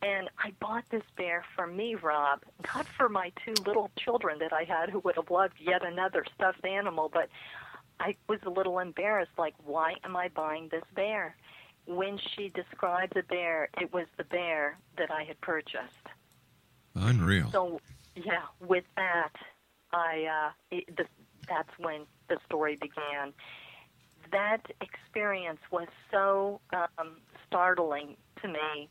And 0.01 0.29
I 0.37 0.51
bought 0.59 0.83
this 0.91 1.03
bear 1.15 1.43
for 1.55 1.65
me, 1.65 1.95
Rob, 1.95 2.41
not 2.75 2.85
for 2.85 3.07
my 3.07 3.31
two 3.45 3.53
little 3.65 3.89
children 3.97 4.39
that 4.39 4.51
I 4.51 4.63
had 4.65 4.89
who 4.89 4.99
would 4.99 5.15
have 5.15 5.31
loved 5.31 5.55
yet 5.59 5.85
another 5.85 6.25
stuffed 6.35 6.65
animal, 6.65 7.09
but 7.11 7.29
I 7.99 8.15
was 8.27 8.39
a 8.45 8.49
little 8.49 8.79
embarrassed, 8.79 9.31
like, 9.37 9.55
why 9.65 9.95
am 10.03 10.15
I 10.15 10.29
buying 10.29 10.69
this 10.69 10.83
bear? 10.95 11.35
When 11.85 12.17
she 12.17 12.49
described 12.49 13.13
the 13.15 13.23
bear, 13.23 13.69
it 13.79 13.93
was 13.93 14.05
the 14.17 14.23
bear 14.25 14.77
that 14.97 15.09
I 15.09 15.23
had 15.23 15.39
purchased. 15.41 16.07
Unreal. 16.95 17.49
So, 17.51 17.79
yeah, 18.15 18.43
with 18.59 18.83
that, 18.97 19.33
I 19.93 20.25
uh, 20.25 20.51
it, 20.71 20.95
the, 20.95 21.05
that's 21.47 21.69
when 21.79 22.01
the 22.27 22.37
story 22.45 22.75
began. 22.75 23.33
That 24.31 24.61
experience 24.81 25.61
was 25.71 25.87
so 26.11 26.59
um, 26.73 27.17
startling 27.47 28.17
to 28.41 28.47
me 28.49 28.89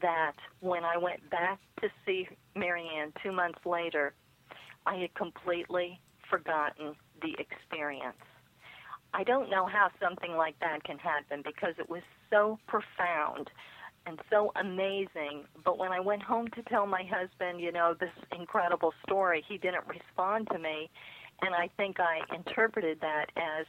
that 0.00 0.34
when 0.60 0.84
I 0.84 0.96
went 0.98 1.28
back 1.30 1.58
to 1.80 1.88
see 2.04 2.28
Marianne 2.54 3.12
two 3.22 3.32
months 3.32 3.64
later, 3.66 4.14
I 4.84 4.96
had 4.96 5.14
completely 5.14 6.00
forgotten 6.30 6.94
the 7.22 7.34
experience. 7.38 8.16
I 9.16 9.24
don't 9.24 9.48
know 9.48 9.64
how 9.64 9.88
something 9.98 10.36
like 10.36 10.58
that 10.60 10.84
can 10.84 10.98
happen 10.98 11.42
because 11.42 11.72
it 11.78 11.88
was 11.88 12.02
so 12.30 12.58
profound 12.68 13.48
and 14.04 14.20
so 14.30 14.52
amazing. 14.56 15.44
But 15.64 15.78
when 15.78 15.90
I 15.90 16.00
went 16.00 16.22
home 16.22 16.48
to 16.48 16.62
tell 16.64 16.86
my 16.86 17.02
husband, 17.02 17.58
you 17.58 17.72
know, 17.72 17.94
this 17.98 18.10
incredible 18.38 18.92
story, 19.06 19.42
he 19.48 19.56
didn't 19.56 19.86
respond 19.88 20.48
to 20.52 20.58
me. 20.58 20.90
And 21.40 21.54
I 21.54 21.70
think 21.78 21.96
I 21.98 22.20
interpreted 22.34 22.98
that 23.00 23.26
as, 23.36 23.64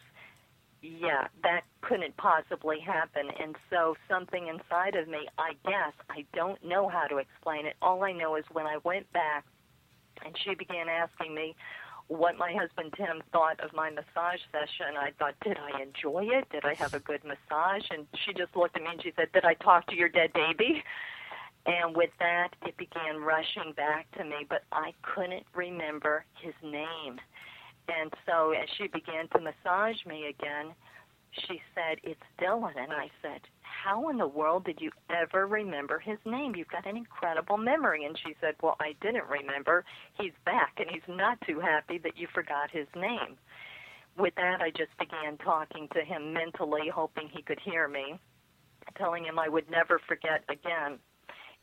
yeah, 0.82 1.30
that 1.44 1.62
couldn't 1.80 2.18
possibly 2.18 2.82
happen. 2.82 3.30
And 3.42 3.56
so 3.70 3.96
something 4.10 4.48
inside 4.48 4.96
of 4.96 5.08
me, 5.08 5.30
I 5.38 5.54
guess, 5.64 5.94
I 6.10 6.26
don't 6.34 6.62
know 6.62 6.90
how 6.90 7.08
to 7.08 7.20
explain 7.20 7.66
it. 7.66 7.78
All 7.82 8.04
I 8.04 8.12
know 8.12 8.36
is 8.36 8.44
when 8.52 8.66
I 8.66 8.80
went 8.84 9.12
back 9.14 9.46
and 10.26 10.36
she 10.44 10.56
began 10.56 10.90
asking 10.90 11.34
me, 11.34 11.56
what 12.08 12.38
my 12.38 12.54
husband 12.54 12.94
Tim 12.96 13.22
thought 13.32 13.60
of 13.60 13.74
my 13.74 13.90
massage 13.90 14.40
session. 14.52 14.96
I 14.98 15.12
thought, 15.20 15.36
did 15.44 15.58
I 15.58 15.82
enjoy 15.82 16.26
it? 16.26 16.50
Did 16.52 16.66
I 16.66 16.74
have 16.76 16.94
a 16.94 17.00
good 17.00 17.22
massage? 17.24 17.84
And 17.90 18.08
she 18.26 18.34
just 18.34 18.56
looked 18.56 18.78
at 18.78 18.84
me 18.84 18.90
and 18.92 19.04
she 19.04 19.12
said, 19.16 19.32
Did 19.34 19.46
I 19.46 19.56
talk 19.56 19.88
to 19.88 19.96
your 19.96 20.10
dead 20.10 20.32
baby? 20.34 20.84
And 21.66 21.96
with 21.96 22.12
that, 22.20 22.50
it 22.66 22.78
began 22.78 23.18
rushing 23.20 23.74
back 23.76 24.10
to 24.18 24.24
me, 24.24 24.46
but 24.48 24.64
I 24.72 24.94
couldn't 25.02 25.46
remember 25.54 26.24
his 26.42 26.54
name. 26.64 27.20
And 27.90 28.14
so 28.26 28.52
as 28.52 28.70
she 28.78 28.88
began 28.88 29.28
to 29.30 29.40
massage 29.42 30.06
me 30.06 30.28
again, 30.28 30.74
she 31.32 31.62
said, 31.76 32.00
It's 32.04 32.22
Dylan. 32.42 32.78
And 32.78 32.94
I 32.94 33.10
said, 33.22 33.42
How 33.84 34.10
in 34.10 34.18
the 34.18 34.28
world 34.28 34.66
did 34.66 34.82
you 34.82 34.92
ever 35.10 35.46
remember 35.46 36.00
his 36.00 36.18
name? 36.26 36.56
You've 36.56 36.68
got 36.68 36.88
an 36.88 36.98
incredible 36.98 37.58
memory. 37.58 38.06
And 38.06 38.18
she 38.18 38.36
said, 38.42 38.56
Well, 38.62 38.76
I 38.80 38.96
didn't 39.02 39.28
remember. 39.28 39.86
He's 40.20 40.34
back, 40.46 40.74
and 40.78 40.90
he's 40.90 41.08
not 41.08 41.40
too 41.42 41.60
happy 41.60 42.00
that 42.00 42.18
you 42.18 42.28
forgot 42.34 42.72
his 42.72 42.88
name. 42.96 43.38
With 44.18 44.34
that, 44.36 44.62
I 44.62 44.72
just 44.72 44.98
began 44.98 45.38
talking 45.38 45.88
to 45.94 46.04
him 46.04 46.34
mentally, 46.34 46.90
hoping 46.94 47.30
he 47.30 47.44
could 47.44 47.60
hear 47.60 47.88
me, 47.88 48.20
telling 48.98 49.26
him 49.26 49.38
I 49.38 49.48
would 49.48 49.70
never 49.70 50.00
forget 50.08 50.44
again. 50.50 50.98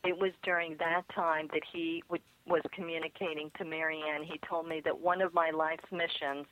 It 0.05 0.17
was 0.17 0.33
during 0.45 0.77
that 0.79 1.03
time 1.15 1.49
that 1.53 1.63
he 1.73 2.05
would, 2.09 2.23
was 2.47 2.63
communicating 2.73 3.51
to 3.59 3.65
Marianne. 3.65 4.23
He 4.23 4.39
told 4.49 4.69
me 4.69 4.81
that 4.85 4.99
one 4.99 5.21
of 5.21 5.35
my 5.35 5.51
life's 5.51 5.91
missions 5.91 6.47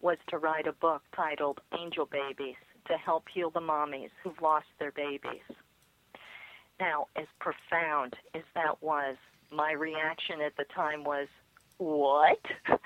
was 0.00 0.16
to 0.28 0.38
write 0.38 0.66
a 0.66 0.72
book 0.72 1.02
titled 1.14 1.60
Angel 1.78 2.06
Babies 2.06 2.56
to 2.86 2.96
help 2.96 3.24
heal 3.32 3.50
the 3.50 3.60
mommies 3.60 4.10
who've 4.22 4.40
lost 4.40 4.66
their 4.78 4.92
babies. 4.92 5.42
Now, 6.80 7.06
as 7.16 7.26
profound 7.38 8.16
as 8.34 8.42
that 8.54 8.82
was, 8.82 9.16
my 9.50 9.72
reaction 9.72 10.40
at 10.40 10.56
the 10.56 10.64
time 10.74 11.04
was, 11.04 11.28
What? 11.78 12.40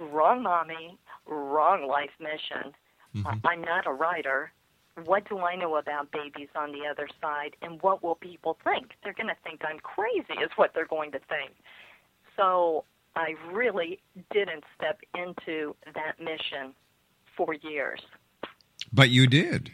wrong 0.00 0.42
mommy, 0.42 0.96
wrong 1.26 1.86
life 1.86 2.10
mission. 2.20 2.72
Mm-hmm. 3.14 3.46
I'm 3.46 3.62
not 3.62 3.86
a 3.86 3.92
writer. 3.92 4.52
What 5.04 5.28
do 5.28 5.38
I 5.38 5.54
know 5.54 5.76
about 5.76 6.10
babies 6.10 6.48
on 6.56 6.72
the 6.72 6.86
other 6.90 7.08
side, 7.20 7.54
and 7.62 7.80
what 7.82 8.02
will 8.02 8.16
people 8.16 8.58
think? 8.64 8.90
They're 9.02 9.12
going 9.12 9.28
to 9.28 9.36
think 9.44 9.62
I'm 9.64 9.78
crazy, 9.78 10.40
is 10.42 10.50
what 10.56 10.72
they're 10.74 10.86
going 10.86 11.12
to 11.12 11.20
think. 11.28 11.52
So 12.36 12.84
I 13.14 13.34
really 13.52 14.00
didn't 14.32 14.64
step 14.76 15.00
into 15.14 15.74
that 15.94 16.18
mission 16.20 16.74
for 17.36 17.54
years. 17.54 18.00
But 18.92 19.10
you 19.10 19.26
did. 19.26 19.70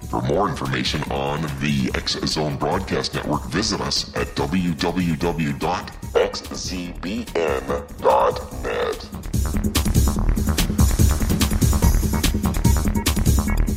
For 0.11 0.21
more 0.23 0.49
information 0.49 1.01
on 1.03 1.41
the 1.61 1.89
X 1.95 2.19
Zone 2.25 2.57
Broadcast 2.57 3.13
Network, 3.13 3.45
visit 3.45 3.79
us 3.79 4.13
at 4.13 4.27
www.xzbn.net. 4.35 4.69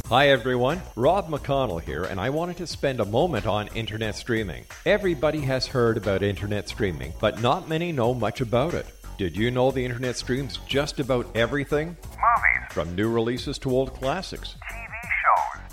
Hi 0.08 0.28
everyone, 0.30 0.82
Rob 0.96 1.28
McConnell 1.28 1.80
here, 1.80 2.02
and 2.02 2.20
I 2.20 2.30
wanted 2.30 2.56
to 2.56 2.66
spend 2.66 2.98
a 2.98 3.04
moment 3.04 3.46
on 3.46 3.68
internet 3.68 4.16
streaming. 4.16 4.64
Everybody 4.84 5.42
has 5.42 5.68
heard 5.68 5.96
about 5.96 6.24
internet 6.24 6.68
streaming, 6.68 7.12
but 7.20 7.42
not 7.42 7.68
many 7.68 7.92
know 7.92 8.12
much 8.12 8.40
about 8.40 8.74
it. 8.74 8.86
Did 9.18 9.36
you 9.36 9.52
know 9.52 9.70
the 9.70 9.84
internet 9.84 10.16
streams 10.16 10.58
just 10.66 10.98
about 10.98 11.28
everything? 11.36 11.96
Movies. 12.00 12.72
From 12.72 12.96
new 12.96 13.08
releases 13.08 13.56
to 13.60 13.70
old 13.70 13.94
classics. 13.94 14.56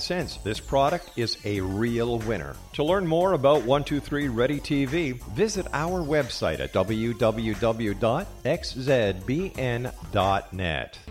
cents. 0.00 0.36
This 0.38 0.60
product 0.60 1.10
is 1.16 1.36
a 1.44 1.60
real 1.60 2.18
winner. 2.20 2.56
To 2.74 2.84
learn 2.84 3.06
more 3.06 3.32
about 3.32 3.64
123 3.64 4.28
Ready 4.28 4.60
TV, 4.60 5.20
visit 5.34 5.66
our 5.72 6.00
website 6.00 6.60
at 6.60 6.72
www.xzbn.net. 6.72 7.98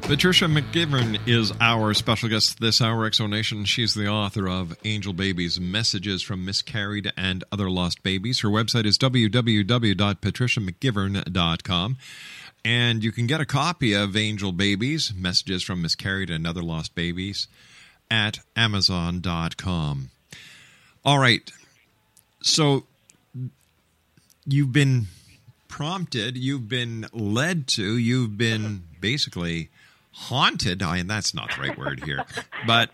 Patricia 0.01 0.45
McGivern 0.45 1.27
is 1.27 1.51
our 1.59 1.93
special 1.93 2.29
guest 2.29 2.59
this 2.59 2.81
hour, 2.81 3.07
Exonation. 3.09 3.65
She's 3.65 3.93
the 3.93 4.07
author 4.07 4.47
of 4.47 4.77
Angel 4.85 5.13
Babies 5.13 5.59
Messages 5.59 6.23
from 6.23 6.45
Miscarried 6.45 7.11
and 7.17 7.43
Other 7.51 7.69
Lost 7.69 8.01
Babies. 8.03 8.39
Her 8.41 8.49
website 8.49 8.85
is 8.85 8.97
www.patriciamcgivern.com. 8.97 11.97
And 12.65 13.03
you 13.03 13.11
can 13.11 13.27
get 13.27 13.39
a 13.39 13.45
copy 13.45 13.93
of 13.93 14.17
Angel 14.17 14.51
Babies, 14.51 15.13
Messages 15.15 15.63
from 15.63 15.81
Miscarried 15.81 16.29
and 16.29 16.45
Other 16.45 16.63
Lost 16.63 16.93
Babies 16.95 17.47
at 18.09 18.39
Amazon.com. 18.55 20.09
All 21.05 21.19
right. 21.19 21.49
So 22.41 22.85
you've 24.45 24.71
been 24.71 25.07
prompted, 25.67 26.37
you've 26.37 26.67
been 26.69 27.07
led 27.13 27.67
to, 27.67 27.97
you've 27.97 28.37
been 28.37 28.83
basically 28.99 29.69
haunted. 30.11 30.81
I 30.81 30.97
mean, 30.97 31.07
that's 31.07 31.33
not 31.33 31.51
the 31.55 31.61
right 31.61 31.77
word 31.77 32.03
here, 32.03 32.25
but 32.65 32.89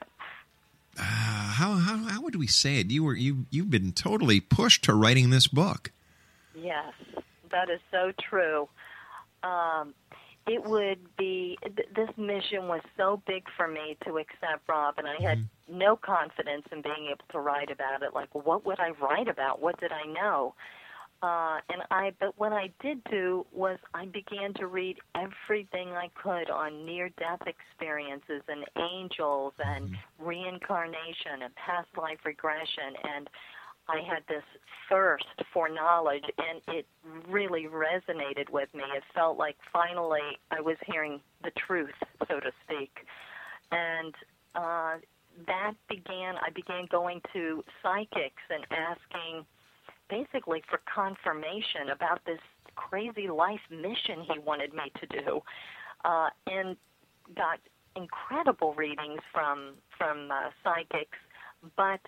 uh, 0.97 1.01
how, 1.03 1.75
how 1.75 1.97
how 1.97 2.21
would 2.21 2.35
we 2.35 2.47
say 2.47 2.79
it? 2.79 2.91
You 2.91 3.03
were 3.03 3.15
you 3.15 3.45
you've 3.49 3.71
been 3.71 3.93
totally 3.93 4.39
pushed 4.39 4.83
to 4.85 4.93
writing 4.93 5.29
this 5.29 5.47
book. 5.47 5.91
Yes, 6.55 6.93
that 7.51 7.69
is 7.69 7.79
so 7.89 8.11
true. 8.21 8.67
Um, 9.43 9.93
it 10.47 10.63
would 10.63 10.99
be 11.17 11.57
th- 11.63 11.89
this 11.95 12.09
mission 12.17 12.67
was 12.67 12.81
so 12.97 13.21
big 13.27 13.43
for 13.55 13.67
me 13.67 13.97
to 14.05 14.17
accept 14.17 14.67
rob 14.67 14.95
and 14.97 15.07
i 15.07 15.21
had 15.21 15.37
mm-hmm. 15.39 15.77
no 15.77 15.95
confidence 15.95 16.65
in 16.71 16.81
being 16.81 17.07
able 17.07 17.25
to 17.31 17.39
write 17.39 17.71
about 17.71 18.01
it 18.01 18.13
like 18.13 18.33
what 18.33 18.65
would 18.65 18.79
i 18.79 18.89
write 19.01 19.27
about 19.27 19.61
what 19.61 19.79
did 19.79 19.91
i 19.91 20.05
know 20.05 20.53
uh, 21.23 21.59
and 21.69 21.81
I, 21.89 22.11
but 22.19 22.37
what 22.37 22.51
I 22.51 22.69
did 22.81 23.01
do 23.09 23.45
was 23.53 23.77
I 23.93 24.07
began 24.07 24.53
to 24.55 24.67
read 24.67 24.97
everything 25.15 25.93
I 25.93 26.09
could 26.21 26.49
on 26.49 26.85
near-death 26.85 27.39
experiences 27.47 28.41
and 28.49 28.65
angels 28.77 29.53
and 29.65 29.85
mm-hmm. 29.85 30.25
reincarnation 30.25 31.43
and 31.43 31.55
past 31.55 31.87
life 31.97 32.19
regression, 32.25 32.91
and 33.15 33.29
I 33.87 34.01
had 34.01 34.23
this 34.27 34.43
thirst 34.89 35.25
for 35.53 35.69
knowledge, 35.69 36.23
and 36.37 36.61
it 36.75 36.85
really 37.27 37.67
resonated 37.67 38.49
with 38.49 38.69
me. 38.73 38.83
It 38.95 39.03
felt 39.13 39.37
like 39.37 39.57
finally 39.71 40.37
I 40.51 40.61
was 40.61 40.77
hearing 40.85 41.19
the 41.43 41.51
truth, 41.51 41.95
so 42.27 42.39
to 42.39 42.51
speak. 42.63 42.91
And 43.71 44.15
uh, 44.55 44.95
that 45.47 45.73
began, 45.89 46.35
I 46.37 46.49
began 46.53 46.87
going 46.89 47.21
to 47.33 47.63
psychics 47.81 48.43
and 48.49 48.65
asking 48.71 49.45
basically 50.09 50.63
for 50.69 50.79
confirmation 50.93 51.89
about 51.91 52.21
this 52.25 52.39
crazy 52.75 53.27
life 53.27 53.61
mission 53.69 54.23
he 54.31 54.39
wanted 54.39 54.73
me 54.73 54.91
to 54.99 55.21
do, 55.21 55.41
uh, 56.05 56.29
and 56.47 56.77
got 57.35 57.59
incredible 57.95 58.73
readings 58.73 59.21
from 59.31 59.73
from 59.97 60.29
uh, 60.31 60.49
psychics, 60.63 61.17
but 61.75 62.01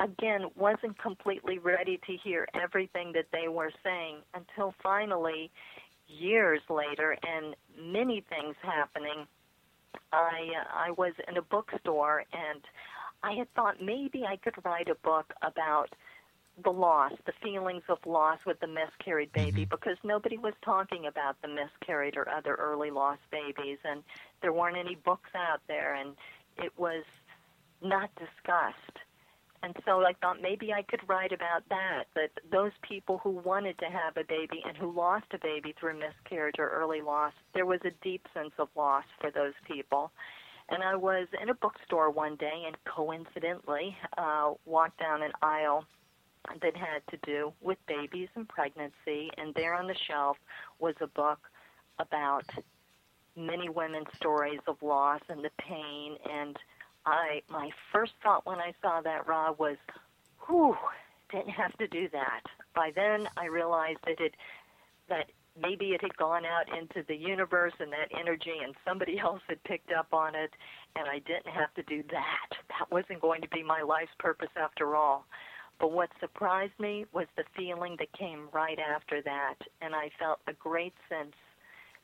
again 0.00 0.46
wasn't 0.56 0.98
completely 0.98 1.58
ready 1.58 2.00
to 2.06 2.16
hear 2.24 2.48
everything 2.54 3.12
that 3.12 3.26
they 3.32 3.48
were 3.48 3.70
saying 3.84 4.16
until 4.34 4.74
finally 4.82 5.50
years 6.08 6.60
later 6.68 7.16
and 7.22 7.54
many 7.78 8.24
things 8.28 8.56
happening 8.62 9.26
i 10.12 10.48
uh, 10.58 10.86
i 10.86 10.90
was 10.92 11.12
in 11.28 11.36
a 11.36 11.42
bookstore 11.42 12.24
and 12.32 12.62
i 13.22 13.32
had 13.32 13.52
thought 13.54 13.76
maybe 13.82 14.24
i 14.24 14.36
could 14.36 14.54
write 14.64 14.88
a 14.88 14.94
book 14.96 15.32
about 15.42 15.90
the 16.64 16.70
loss 16.70 17.12
the 17.26 17.32
feelings 17.42 17.82
of 17.88 17.98
loss 18.06 18.38
with 18.44 18.58
the 18.60 18.66
miscarried 18.66 19.32
baby 19.32 19.62
mm-hmm. 19.62 19.70
because 19.70 19.96
nobody 20.02 20.36
was 20.36 20.54
talking 20.64 21.06
about 21.06 21.36
the 21.42 21.48
miscarried 21.48 22.16
or 22.16 22.28
other 22.28 22.54
early 22.54 22.90
lost 22.90 23.20
babies 23.30 23.78
and 23.84 24.02
there 24.42 24.52
weren't 24.52 24.76
any 24.76 24.96
books 24.96 25.30
out 25.34 25.60
there 25.68 25.94
and 25.94 26.16
it 26.56 26.72
was 26.76 27.04
not 27.82 28.10
discussed 28.16 28.98
and 29.62 29.76
so 29.84 30.04
I 30.04 30.14
thought 30.20 30.40
maybe 30.40 30.72
I 30.72 30.82
could 30.82 31.00
write 31.06 31.32
about 31.32 31.68
that, 31.68 32.04
that 32.14 32.30
those 32.50 32.72
people 32.88 33.18
who 33.18 33.30
wanted 33.30 33.78
to 33.78 33.86
have 33.86 34.16
a 34.16 34.24
baby 34.26 34.62
and 34.66 34.76
who 34.76 34.90
lost 34.90 35.26
a 35.32 35.38
baby 35.38 35.74
through 35.78 35.98
miscarriage 35.98 36.56
or 36.58 36.68
early 36.70 37.02
loss, 37.02 37.32
there 37.54 37.66
was 37.66 37.80
a 37.84 37.90
deep 38.02 38.26
sense 38.32 38.52
of 38.58 38.68
loss 38.74 39.04
for 39.20 39.30
those 39.30 39.52
people. 39.66 40.12
And 40.70 40.82
I 40.82 40.96
was 40.96 41.26
in 41.42 41.50
a 41.50 41.54
bookstore 41.54 42.10
one 42.10 42.36
day 42.36 42.64
and 42.66 42.76
coincidentally 42.84 43.96
uh, 44.16 44.52
walked 44.64 44.98
down 44.98 45.22
an 45.22 45.32
aisle 45.42 45.84
that 46.62 46.76
had 46.76 47.02
to 47.10 47.18
do 47.24 47.52
with 47.60 47.76
babies 47.86 48.28
and 48.34 48.48
pregnancy, 48.48 49.30
and 49.36 49.52
there 49.54 49.74
on 49.74 49.86
the 49.86 49.96
shelf 50.08 50.38
was 50.78 50.94
a 51.02 51.06
book 51.08 51.38
about 51.98 52.44
many 53.36 53.68
women's 53.68 54.06
stories 54.16 54.60
of 54.66 54.76
loss 54.82 55.20
and 55.28 55.44
the 55.44 55.50
pain 55.58 56.16
and 56.30 56.56
I 57.06 57.42
my 57.48 57.70
first 57.92 58.12
thought 58.22 58.46
when 58.46 58.58
I 58.58 58.74
saw 58.82 59.00
that 59.02 59.26
Rob 59.26 59.58
was, 59.58 59.76
"Whew, 60.46 60.76
didn't 61.30 61.50
have 61.50 61.76
to 61.78 61.88
do 61.88 62.08
that." 62.10 62.42
By 62.74 62.90
then, 62.94 63.28
I 63.36 63.46
realized 63.46 64.00
that 64.06 64.20
it 64.20 64.34
that 65.08 65.30
maybe 65.60 65.92
it 65.92 66.00
had 66.02 66.16
gone 66.16 66.44
out 66.44 66.68
into 66.76 67.02
the 67.06 67.16
universe 67.16 67.72
and 67.80 67.92
that 67.92 68.08
energy, 68.18 68.58
and 68.62 68.74
somebody 68.86 69.18
else 69.26 69.42
had 69.48 69.62
picked 69.64 69.92
up 69.92 70.12
on 70.12 70.34
it, 70.34 70.52
and 70.96 71.08
I 71.08 71.18
didn't 71.20 71.52
have 71.52 71.72
to 71.74 71.82
do 71.82 72.02
that. 72.10 72.50
That 72.68 72.90
wasn't 72.90 73.20
going 73.20 73.42
to 73.42 73.48
be 73.48 73.62
my 73.62 73.82
life's 73.82 74.14
purpose 74.18 74.50
after 74.56 74.96
all. 74.96 75.26
But 75.78 75.92
what 75.92 76.10
surprised 76.20 76.78
me 76.78 77.06
was 77.12 77.26
the 77.36 77.44
feeling 77.56 77.96
that 77.98 78.12
came 78.12 78.48
right 78.52 78.78
after 78.78 79.22
that, 79.22 79.56
and 79.80 79.94
I 79.94 80.10
felt 80.18 80.40
a 80.46 80.52
great 80.52 80.94
sense 81.08 81.34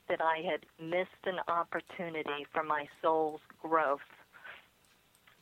that 0.09 0.21
I 0.21 0.41
had 0.49 0.65
missed 0.83 1.25
an 1.25 1.39
opportunity 1.47 2.45
for 2.53 2.63
my 2.63 2.87
soul's 3.01 3.41
growth. 3.61 3.99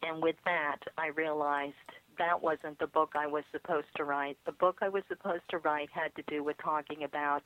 And 0.06 0.22
with 0.22 0.36
that, 0.46 0.78
I 0.98 1.08
realized 1.08 1.74
that 2.18 2.41
wasn't 2.41 2.80
the 2.80 2.88
book 2.88 3.13
I 3.15 3.28
was 3.28 3.44
supposed 3.52 3.88
to 3.98 4.04
write. 4.04 4.38
The 4.46 4.52
book 4.52 4.78
I 4.82 4.89
was 4.89 5.04
supposed 5.08 5.44
to 5.50 5.58
write 5.60 5.89
had 5.91 6.15
to 6.15 6.24
do 6.28 6.44
with 6.44 6.58
talking 6.63 7.04
about 7.04 7.46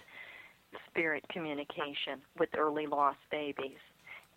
spirit 0.89 1.25
communication 1.29 2.21
with 2.37 2.49
early 2.57 2.85
lost 2.85 3.17
babies. 3.31 3.79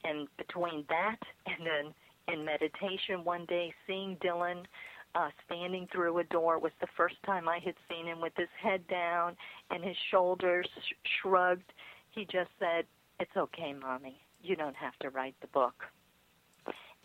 And 0.05 0.29
between 0.39 0.85
that 0.89 1.19
and 1.47 1.67
then 1.67 1.95
in 2.35 2.45
meditation 2.45 3.25
one 3.25 3.45
day, 3.47 3.75
seeing 3.87 4.17
Dylan 4.17 4.65
uh, 5.15 5.29
standing 5.45 5.87
through 5.93 6.19
a 6.19 6.25
door 6.25 6.59
was 6.59 6.73
the 6.81 6.87
first 6.97 7.17
time 7.27 7.49
I 7.49 7.59
had 7.59 7.75
seen 7.91 8.07
him 8.07 8.21
with 8.21 8.33
his 8.37 8.49
head 8.61 8.87
down 8.89 9.37
and 9.71 9.85
his 9.85 9.97
shoulders 10.11 10.67
sh- 10.79 10.95
shrugged. 11.21 11.71
He 12.11 12.25
just 12.25 12.51
said, 12.59 12.87
It's 13.21 13.37
okay, 13.37 13.75
Mommy. 13.75 14.17
You 14.43 14.57
don't 14.57 14.77
have 14.77 14.99
to 15.01 15.11
write 15.11 15.35
the 15.41 15.49
book. 15.49 15.85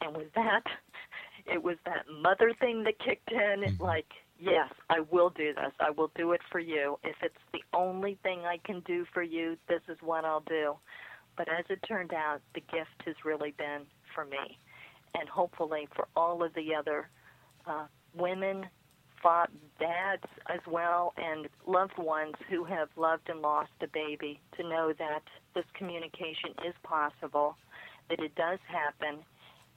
And 0.02 0.16
with 0.16 0.34
that, 0.36 0.64
it 1.46 1.62
was 1.62 1.78
that 1.86 2.06
mother 2.22 2.54
thing 2.60 2.84
that 2.84 3.00
kicked 3.00 3.32
in. 3.32 3.62
Mm-hmm. 3.62 3.84
Like, 3.84 4.08
yes, 4.40 4.70
I 4.90 5.02
will 5.12 5.30
do 5.30 5.54
this. 5.54 5.72
I 5.80 5.92
will 5.92 6.12
do 6.16 6.32
it 6.32 6.42
for 6.52 6.60
you. 6.60 7.00
If 7.04 7.16
it's 7.22 7.36
the 7.54 7.62
only 7.74 8.18
thing 8.24 8.42
I 8.42 8.58
can 8.64 8.82
do 8.82 9.06
for 9.14 9.24
you, 9.24 9.58
this 9.68 9.82
is 9.88 9.98
what 10.02 10.26
I'll 10.26 10.44
do. 10.48 10.76
But 11.36 11.48
as 11.50 11.66
it 11.70 11.80
turned 11.88 12.14
out, 12.14 12.42
the 12.56 12.62
gift 12.62 13.04
has 13.06 13.16
really 13.24 13.54
been 13.58 13.84
for 14.16 14.26
me, 14.26 14.58
and 15.14 15.30
hopefully 15.30 15.88
for 15.96 16.08
all 16.16 16.44
of 16.44 16.54
the 16.56 16.74
other 16.74 17.10
uh, 17.68 17.86
women, 18.16 18.66
fa- 19.22 19.48
dads 19.80 20.24
as 20.50 20.60
well, 20.68 21.14
and 21.18 21.48
loved 21.68 21.98
ones 22.00 22.34
who 22.50 22.64
have 22.64 22.90
loved 22.96 23.30
and 23.30 23.42
lost 23.42 23.70
a 23.82 23.88
baby 23.88 24.42
to 24.58 24.64
know 24.64 24.94
that 24.98 25.22
this 25.54 25.66
communication 25.76 26.52
is 26.68 26.74
possible, 26.84 27.56
that 28.10 28.20
it 28.20 28.34
does 28.36 28.60
happen, 28.68 29.20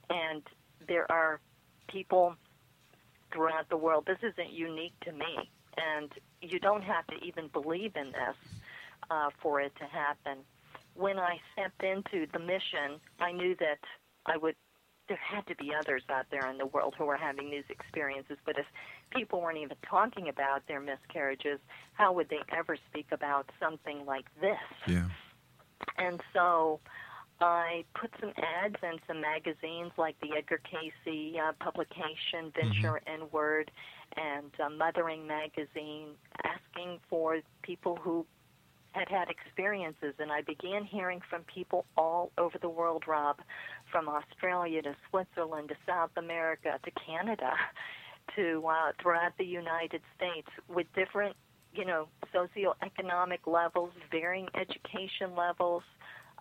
and 0.09 0.41
there 0.87 1.11
are 1.11 1.39
people 1.87 2.35
throughout 3.33 3.69
the 3.69 3.77
world. 3.77 4.05
This 4.05 4.19
isn't 4.23 4.51
unique 4.51 4.93
to 5.05 5.11
me, 5.11 5.49
and 5.77 6.11
you 6.41 6.59
don't 6.59 6.83
have 6.83 7.05
to 7.07 7.15
even 7.23 7.47
believe 7.47 7.95
in 7.95 8.11
this 8.11 8.61
uh, 9.09 9.29
for 9.41 9.61
it 9.61 9.73
to 9.77 9.85
happen. 9.85 10.39
When 10.95 11.17
I 11.17 11.39
stepped 11.53 11.83
into 11.83 12.27
the 12.33 12.39
mission, 12.39 12.99
I 13.19 13.31
knew 13.31 13.55
that 13.59 13.79
I 14.25 14.37
would. 14.37 14.55
There 15.07 15.17
had 15.17 15.45
to 15.47 15.55
be 15.55 15.73
others 15.77 16.03
out 16.09 16.27
there 16.31 16.49
in 16.49 16.57
the 16.57 16.67
world 16.67 16.93
who 16.97 17.05
were 17.05 17.17
having 17.17 17.51
these 17.51 17.65
experiences, 17.69 18.37
but 18.45 18.57
if 18.57 18.65
people 19.09 19.41
weren't 19.41 19.57
even 19.57 19.75
talking 19.89 20.29
about 20.29 20.65
their 20.67 20.79
miscarriages, 20.79 21.59
how 21.93 22.13
would 22.13 22.29
they 22.29 22.39
ever 22.55 22.77
speak 22.89 23.07
about 23.11 23.49
something 23.59 24.05
like 24.05 24.25
this? 24.39 24.57
Yeah. 24.87 25.09
And 25.97 26.21
so 26.33 26.79
I 27.41 27.83
put 27.99 28.11
some 28.19 28.33
ads 28.37 28.75
in 28.83 28.99
some 29.07 29.21
magazines 29.21 29.91
like 29.97 30.15
the 30.21 30.29
Edgar 30.37 30.61
Cayce 30.63 31.35
uh, 31.39 31.51
publication, 31.59 32.51
Venture 32.55 33.01
Inward, 33.11 33.71
and 34.15 34.51
uh, 34.63 34.69
Mothering 34.69 35.25
magazine, 35.25 36.09
asking 36.43 36.99
for 37.09 37.39
people 37.63 37.97
who 38.01 38.25
had 38.91 39.09
had 39.09 39.29
experiences. 39.29 40.13
And 40.19 40.31
I 40.31 40.41
began 40.41 40.83
hearing 40.83 41.21
from 41.29 41.43
people 41.43 41.85
all 41.97 42.31
over 42.37 42.57
the 42.59 42.69
world, 42.69 43.05
Rob, 43.07 43.37
from 43.91 44.07
Australia 44.07 44.81
to 44.83 44.95
Switzerland 45.09 45.69
to 45.69 45.75
South 45.87 46.11
America 46.17 46.79
to 46.83 46.91
Canada 46.91 47.53
to 48.35 48.63
uh, 48.67 48.91
throughout 49.01 49.31
the 49.37 49.45
United 49.45 50.01
States 50.15 50.47
with 50.67 50.87
different, 50.93 51.35
you 51.73 51.85
know, 51.85 52.07
socioeconomic 52.35 53.47
levels, 53.47 53.91
varying 54.11 54.47
education 54.55 55.35
levels 55.35 55.83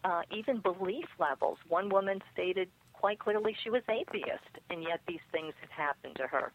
uh, 0.05 0.23
even 0.31 0.61
belief 0.61 1.07
levels. 1.19 1.59
One 1.69 1.89
woman 1.89 2.21
stated 2.33 2.69
quite 2.93 3.19
clearly 3.19 3.57
she 3.63 3.71
was 3.71 3.83
atheist, 3.89 4.59
and 4.69 4.83
yet 4.83 5.01
these 5.09 5.21
things 5.33 5.55
had 5.61 5.71
happened 5.71 6.17
to 6.17 6.27
her. 6.27 6.53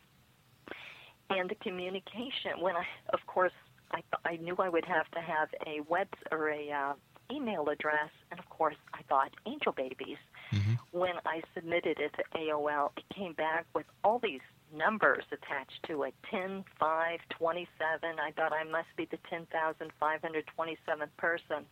And 1.29 1.49
the 1.49 1.55
communication, 1.55 2.59
when 2.59 2.75
I, 2.75 2.85
of 3.13 3.19
course, 3.25 3.53
I, 3.91 4.01
I 4.23 4.37
knew 4.37 4.55
I 4.57 4.69
would 4.69 4.85
have 4.85 5.09
to 5.11 5.21
have 5.21 5.49
a 5.65 5.81
web 5.89 6.07
or 6.31 6.49
a 6.49 6.71
uh, 6.71 6.93
email 7.31 7.69
address, 7.69 8.11
and 8.29 8.39
of 8.39 8.47
course, 8.49 8.75
I 8.93 9.01
thought 9.03 9.31
angel 9.47 9.71
babies. 9.71 10.17
When 10.91 11.15
I 11.25 11.41
submitted 11.53 11.99
it 11.99 12.13
to 12.13 12.39
AOL, 12.39 12.91
it 12.97 13.03
came 13.13 13.33
back 13.33 13.65
with 13.73 13.85
all 14.03 14.19
these 14.19 14.41
numbers 14.73 15.23
attached 15.31 15.83
to 15.87 16.03
it 16.03 16.13
10, 16.29 16.63
5, 16.79 17.19
27. 17.29 18.19
I 18.19 18.31
thought 18.31 18.53
I 18.53 18.63
must 18.63 18.87
be 18.95 19.05
the 19.05 19.17
10,527th 19.29 21.17
person 21.17 21.65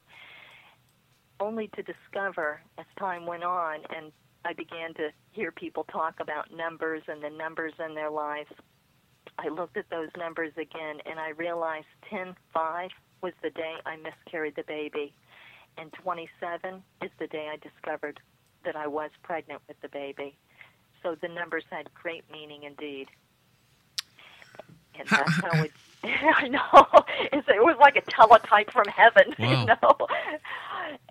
only 1.44 1.68
to 1.76 1.84
discover 1.84 2.62
as 2.78 2.86
time 2.98 3.26
went 3.26 3.44
on 3.44 3.80
and 3.96 4.12
I 4.46 4.54
began 4.54 4.94
to 4.96 5.10
hear 5.32 5.52
people 5.52 5.86
talk 5.86 6.20
about 6.20 6.54
numbers 6.56 7.04
and 7.08 7.24
the 7.24 7.30
numbers 7.30 7.74
in 7.86 7.96
their 7.96 8.10
lives. 8.10 8.50
I 9.38 9.50
looked 9.50 9.78
at 9.78 9.90
those 9.90 10.10
numbers 10.18 10.54
again 10.58 10.98
and 11.06 11.20
I 11.20 11.30
realized 11.30 11.88
10 12.10 12.36
5 12.54 12.90
was 13.22 13.34
the 13.42 13.50
day 13.52 13.76
I 13.86 13.96
miscarried 13.98 14.56
the 14.56 14.64
baby, 14.68 15.14
and 15.78 15.92
27 15.94 16.84
is 17.02 17.12
the 17.20 17.28
day 17.28 17.50
I 17.52 17.58
discovered 17.58 18.20
that 18.66 18.76
I 18.76 18.88
was 18.88 19.12
pregnant 19.24 19.62
with 19.68 19.80
the 19.82 19.88
baby. 19.90 20.38
So 21.02 21.16
the 21.22 21.30
numbers 21.30 21.64
had 21.70 21.94
great 21.94 22.24
meaning 22.32 22.64
indeed. 22.64 23.08
And 25.00 25.08
that's 25.10 25.32
how 25.42 25.62
it. 25.64 25.72
I 26.04 26.48
know. 26.50 26.60
It's, 27.32 27.48
it 27.48 27.64
was 27.64 27.78
like 27.80 27.96
a 27.96 28.02
teletype 28.02 28.72
from 28.72 28.86
heaven, 28.88 29.34
Wow. 29.40 29.50
you 29.50 29.66
know. 29.68 30.08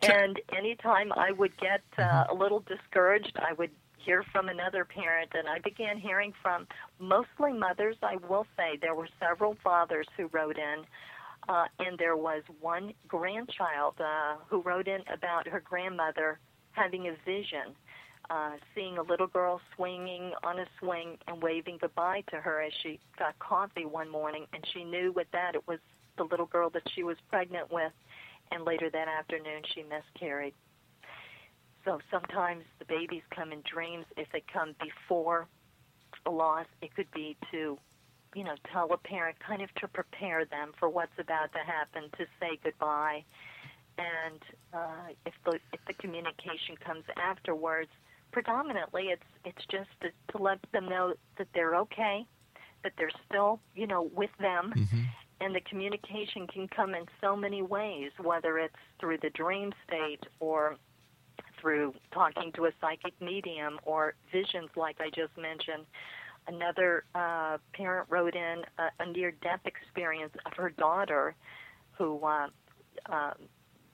And 0.03 0.41
anytime 0.57 1.13
I 1.13 1.31
would 1.33 1.57
get 1.59 1.83
uh, 1.99 2.25
a 2.31 2.35
little 2.35 2.61
discouraged, 2.61 3.37
I 3.37 3.53
would 3.53 3.71
hear 3.99 4.25
from 4.33 4.49
another 4.49 4.85
parent, 4.85 5.31
and 5.35 5.49
I 5.49 5.61
began 5.61 5.97
hearing 5.97 6.33
from 6.43 6.67
mostly 6.99 7.53
mothers. 7.53 7.97
I 8.03 8.17
will 8.29 8.47
say 8.57 8.77
there 8.81 8.95
were 8.97 9.09
several 9.21 9.57
fathers 9.63 10.09
who 10.17 10.27
wrote 10.33 10.59
in, 10.59 10.85
uh, 11.49 11.67
and 11.79 11.97
there 11.99 12.17
was 12.17 12.43
one 12.61 12.95
grandchild 13.07 13.95
uh, 14.01 14.37
who 14.49 14.61
wrote 14.63 14.89
in 14.89 15.03
about 15.13 15.47
her 15.47 15.61
grandmother 15.61 16.41
having 16.73 17.07
a 17.07 17.13
vision, 17.25 17.77
uh, 18.31 18.53
seeing 18.75 18.99
a 18.99 19.03
little 19.03 19.27
girl 19.29 19.61
swinging 19.77 20.33
on 20.43 20.59
a 20.59 20.67
swing 20.81 21.17
and 21.29 21.41
waving 21.41 21.79
goodbye 21.81 22.25
to 22.31 22.37
her 22.37 22.61
as 22.61 22.73
she 22.83 22.99
got 23.19 23.39
coffee 23.39 23.85
one 23.85 24.09
morning, 24.09 24.47
and 24.53 24.65
she 24.73 24.83
knew 24.83 25.13
with 25.13 25.31
that 25.33 25.55
it 25.55 25.67
was 25.69 25.79
the 26.17 26.25
little 26.25 26.47
girl 26.47 26.71
that 26.71 26.83
she 26.95 27.03
was 27.03 27.17
pregnant 27.31 27.71
with, 27.73 27.93
and 28.53 28.65
later 28.65 28.91
that 28.91 29.09
afternoon 29.09 29.63
she 29.75 29.83
miscarried. 29.83 30.55
So 31.85 32.01
sometimes 32.11 32.65
the 32.79 32.85
babies 32.85 33.23
come 33.35 33.53
in 33.53 33.63
dreams. 33.63 34.07
If 34.17 34.29
they 34.33 34.43
come 34.53 34.75
before 34.81 35.49
a 36.25 36.31
loss, 36.31 36.67
it 36.81 36.95
could 36.95 37.11
be 37.13 37.37
to, 37.51 37.79
you 38.35 38.45
know, 38.45 38.55
tell 38.73 38.93
a 38.93 38.97
parent 38.99 39.37
kind 39.41 39.63
of 39.63 39.75
to 39.77 39.89
prepare 39.89 40.45
them 40.45 40.73
for 40.79 40.89
what's 40.89 41.19
about 41.19 41.53
to 41.53 41.59
happen, 41.59 42.05
to 42.19 42.27
say 42.39 42.59
goodbye. 42.63 43.25
And 43.99 44.41
uh, 44.73 45.13
if 45.27 45.35
the 45.45 45.59
if 45.73 45.81
the 45.87 45.95
communication 45.95 46.77
comes 46.77 47.05
afterwards, 47.17 47.91
predominantly 48.31 49.09
it's 49.09 49.23
it's 49.45 49.65
just 49.71 49.91
to, 50.03 50.11
to 50.37 50.43
let 50.43 50.59
them 50.73 50.89
know 50.89 51.15
that 51.37 51.49
they're 51.53 51.75
okay, 51.77 52.25
that 52.85 52.93
they're 52.97 53.11
still, 53.29 53.61
you 53.75 53.87
know, 53.87 54.03
with 54.15 54.31
them. 54.39 54.73
And 55.43 55.53
the 55.57 55.61
communication 55.61 56.47
can 56.47 56.69
come 56.69 56.95
in 56.95 57.05
so 57.21 57.35
many 57.35 57.63
ways, 57.63 58.13
whether 58.23 58.59
it's 58.59 58.77
through 59.01 59.19
the 59.23 59.31
dream 59.31 59.73
state 59.85 60.21
or 60.39 60.77
through 61.61 61.95
talking 62.13 62.53
to 62.53 62.67
a 62.67 62.71
psychic 62.81 63.13
medium 63.21 63.81
or 63.85 64.15
visions, 64.31 64.71
like 64.77 65.01
I 65.01 65.11
just 65.11 65.37
mentioned. 65.37 65.85
Another 66.47 67.05
uh, 67.17 67.59
parent 67.73 68.07
wrote 68.09 68.37
in 68.37 68.63
a, 68.79 68.91
a 69.01 69.07
near 69.07 69.33
death 69.33 69.63
experience 69.65 70.33
of 70.47 70.53
her 70.53 70.71
daughter 70.71 71.35
who 71.99 72.25
uh, 72.25 72.47
uh, 73.07 73.33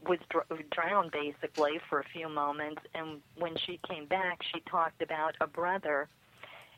was 0.06 0.18
dr- 0.28 0.46
drowned 0.70 1.12
basically 1.12 1.80
for 1.88 2.00
a 2.00 2.04
few 2.12 2.28
moments. 2.28 2.82
And 2.94 3.22
when 3.38 3.56
she 3.56 3.80
came 3.88 4.04
back, 4.04 4.42
she 4.52 4.60
talked 4.68 5.00
about 5.00 5.34
a 5.40 5.46
brother, 5.46 6.08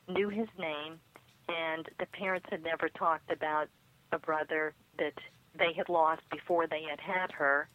knew 0.08 0.28
his 0.28 0.48
name, 0.56 1.00
and 1.48 1.88
the 1.98 2.06
parents 2.06 2.46
had 2.52 2.62
never 2.62 2.88
talked 2.88 3.32
about 3.32 3.68
a 4.12 4.18
brother 4.18 4.74
that 4.98 5.14
they 5.58 5.72
had 5.76 5.88
lost 5.88 6.22
before 6.30 6.66
they 6.66 6.82
had 6.88 7.00
had 7.00 7.32
her. 7.32 7.68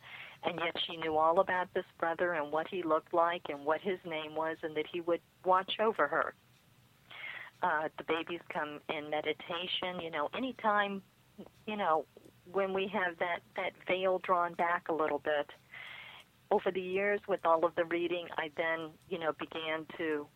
And 0.43 0.59
yet 0.63 0.75
she 0.85 0.97
knew 0.97 1.17
all 1.17 1.39
about 1.39 1.73
this 1.73 1.85
brother 1.99 2.33
and 2.33 2.51
what 2.51 2.67
he 2.69 2.83
looked 2.83 3.13
like 3.13 3.41
and 3.49 3.65
what 3.65 3.81
his 3.81 3.99
name 4.05 4.35
was 4.35 4.57
and 4.63 4.75
that 4.77 4.85
he 4.91 5.01
would 5.01 5.21
watch 5.43 5.73
over 5.79 6.07
her. 6.07 6.33
Uh 7.63 7.89
the 7.97 8.03
babies 8.03 8.41
come 8.53 8.79
in 8.89 9.09
meditation 9.09 10.01
you 10.01 10.11
know 10.11 10.29
anytime 10.37 11.01
you 11.65 11.77
know 11.77 12.05
when 12.51 12.73
we 12.73 12.87
have 12.87 13.17
that 13.19 13.39
that 13.55 13.71
veil 13.87 14.19
drawn 14.23 14.53
back 14.53 14.89
a 14.89 14.93
little 14.93 15.19
bit. 15.19 15.49
Over 16.51 16.69
the 16.71 16.81
years 16.81 17.21
with 17.27 17.39
all 17.45 17.65
of 17.65 17.73
the 17.75 17.85
reading 17.85 18.27
i 18.37 18.51
then 18.55 18.91
you 19.09 19.17
know 19.19 19.31
began 19.39 19.85
to 19.97 20.27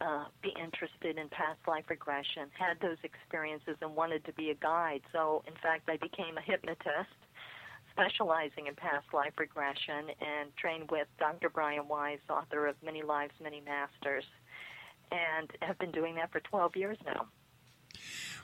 uh, 0.00 0.24
be 0.42 0.50
interested 0.50 1.18
in 1.18 1.28
past 1.28 1.58
life 1.66 1.84
regression, 1.88 2.48
had 2.58 2.80
those 2.80 2.98
experiences, 3.02 3.76
and 3.82 3.94
wanted 3.94 4.24
to 4.26 4.32
be 4.32 4.50
a 4.50 4.54
guide. 4.54 5.02
So, 5.12 5.42
in 5.46 5.54
fact, 5.54 5.88
I 5.88 5.96
became 5.96 6.38
a 6.38 6.40
hypnotist, 6.40 7.14
specializing 7.92 8.66
in 8.66 8.74
past 8.74 9.06
life 9.12 9.32
regression 9.38 10.10
and 10.20 10.54
trained 10.56 10.90
with 10.90 11.08
Dr. 11.18 11.48
Brian 11.48 11.88
Weiss, 11.88 12.20
author 12.30 12.66
of 12.66 12.76
Many 12.84 13.02
Lives, 13.02 13.32
Many 13.42 13.60
Masters, 13.60 14.24
and 15.10 15.50
have 15.62 15.78
been 15.78 15.90
doing 15.90 16.14
that 16.16 16.30
for 16.30 16.40
12 16.40 16.76
years 16.76 16.98
now. 17.04 17.26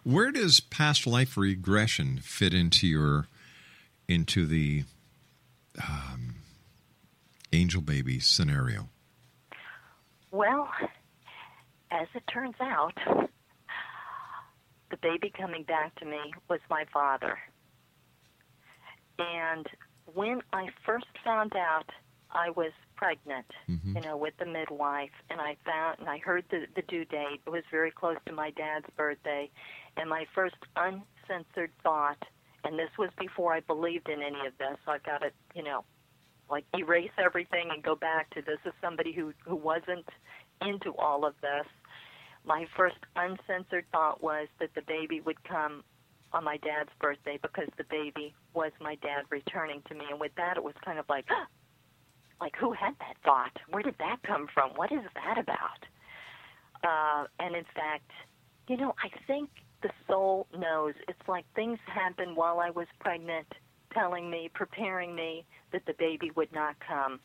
Where 0.02 0.32
does 0.32 0.60
past 0.60 1.06
life 1.06 1.36
regression 1.36 2.18
fit 2.22 2.52
into 2.52 2.86
your 2.86 3.26
into 4.06 4.44
the 4.44 4.84
um, 5.82 6.36
angel 7.52 7.80
baby 7.80 8.20
scenario? 8.20 8.88
Well, 10.30 10.68
as 11.94 12.08
it 12.14 12.24
turns 12.32 12.56
out, 12.60 12.94
the 14.90 14.96
baby 15.00 15.32
coming 15.36 15.62
back 15.64 15.94
to 16.00 16.04
me 16.04 16.18
was 16.48 16.60
my 16.68 16.84
father. 16.92 17.38
And 19.18 19.66
when 20.12 20.40
I 20.52 20.66
first 20.84 21.06
found 21.24 21.52
out 21.56 21.88
I 22.32 22.50
was 22.50 22.72
pregnant, 22.96 23.46
Mm-hmm. 23.70 23.96
you 23.96 24.02
know, 24.02 24.16
with 24.16 24.34
the 24.38 24.46
midwife, 24.46 25.10
and 25.30 25.40
I 25.40 25.56
found 25.64 26.00
and 26.00 26.08
I 26.08 26.18
heard 26.18 26.44
the, 26.50 26.66
the 26.76 26.82
due 26.82 27.04
date. 27.04 27.40
It 27.46 27.50
was 27.50 27.62
very 27.70 27.90
close 27.90 28.16
to 28.26 28.32
my 28.32 28.50
dad's 28.50 28.86
birthday, 28.96 29.50
and 29.96 30.08
my 30.10 30.26
first 30.34 30.56
uncensored 30.76 31.70
thought, 31.82 32.22
and 32.64 32.78
this 32.78 32.90
was 32.98 33.10
before 33.18 33.52
I 33.54 33.60
believed 33.60 34.08
in 34.08 34.20
any 34.22 34.46
of 34.46 34.56
this. 34.58 34.76
So 34.84 34.92
I 34.92 34.98
got 34.98 35.18
to, 35.22 35.30
you 35.54 35.62
know, 35.62 35.84
like 36.50 36.64
erase 36.78 37.10
everything 37.18 37.70
and 37.72 37.82
go 37.82 37.94
back 37.96 38.30
to 38.34 38.42
this 38.42 38.58
is 38.66 38.72
somebody 38.82 39.12
who 39.12 39.32
who 39.46 39.56
wasn't 39.56 40.06
into 40.60 40.94
all 40.98 41.24
of 41.24 41.34
this. 41.40 41.66
My 42.44 42.66
first 42.76 42.96
uncensored 43.16 43.86
thought 43.90 44.22
was 44.22 44.48
that 44.60 44.74
the 44.74 44.82
baby 44.82 45.20
would 45.20 45.42
come 45.44 45.82
on 46.32 46.44
my 46.44 46.56
dad's 46.58 46.90
birthday 47.00 47.38
because 47.40 47.68
the 47.78 47.84
baby 47.84 48.34
was 48.54 48.72
my 48.80 48.96
dad 48.96 49.24
returning 49.30 49.82
to 49.88 49.94
me, 49.94 50.04
and 50.10 50.20
with 50.20 50.32
that, 50.36 50.56
it 50.56 50.64
was 50.64 50.74
kind 50.84 50.98
of 50.98 51.06
like, 51.08 51.26
like 52.40 52.54
who 52.56 52.72
had 52.72 52.94
that 52.98 53.16
thought? 53.24 53.56
Where 53.70 53.82
did 53.82 53.96
that 53.98 54.18
come 54.26 54.46
from? 54.52 54.70
What 54.74 54.92
is 54.92 55.04
that 55.14 55.38
about? 55.38 55.86
Uh, 56.82 57.26
and 57.38 57.56
in 57.56 57.64
fact, 57.74 58.10
you 58.68 58.76
know, 58.76 58.94
I 59.02 59.08
think 59.26 59.48
the 59.82 59.90
soul 60.08 60.46
knows. 60.58 60.94
It's 61.08 61.28
like 61.28 61.44
things 61.54 61.78
happened 61.86 62.36
while 62.36 62.60
I 62.60 62.70
was 62.70 62.86
pregnant, 63.00 63.46
telling 63.92 64.28
me, 64.28 64.50
preparing 64.52 65.14
me 65.14 65.44
that 65.72 65.86
the 65.86 65.94
baby 65.98 66.30
would 66.36 66.52
not 66.52 66.76
come. 66.86 67.20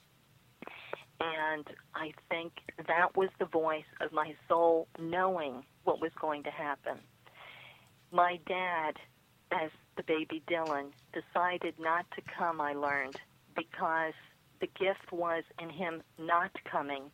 And 1.19 1.67
I 1.95 2.13
think 2.29 2.53
that 2.87 3.17
was 3.17 3.29
the 3.39 3.45
voice 3.45 3.83
of 3.99 4.13
my 4.13 4.35
soul 4.47 4.87
knowing 4.97 5.63
what 5.83 6.01
was 6.01 6.11
going 6.19 6.43
to 6.43 6.51
happen. 6.51 6.97
My 8.11 8.39
dad, 8.47 8.93
as 9.51 9.69
the 9.97 10.03
baby 10.03 10.41
Dylan, 10.49 10.91
decided 11.13 11.75
not 11.79 12.05
to 12.15 12.21
come, 12.37 12.61
I 12.61 12.73
learned, 12.73 13.17
because 13.55 14.13
the 14.61 14.67
gift 14.67 15.11
was 15.11 15.43
in 15.61 15.69
him 15.69 16.01
not 16.17 16.51
coming. 16.69 17.11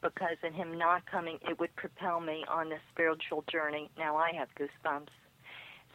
Because 0.00 0.36
in 0.42 0.52
him 0.52 0.78
not 0.78 1.06
coming, 1.06 1.38
it 1.48 1.58
would 1.58 1.74
propel 1.76 2.20
me 2.20 2.44
on 2.48 2.68
this 2.68 2.80
spiritual 2.92 3.42
journey. 3.50 3.90
Now 3.98 4.16
I 4.16 4.32
have 4.34 4.48
goosebumps. 4.54 5.08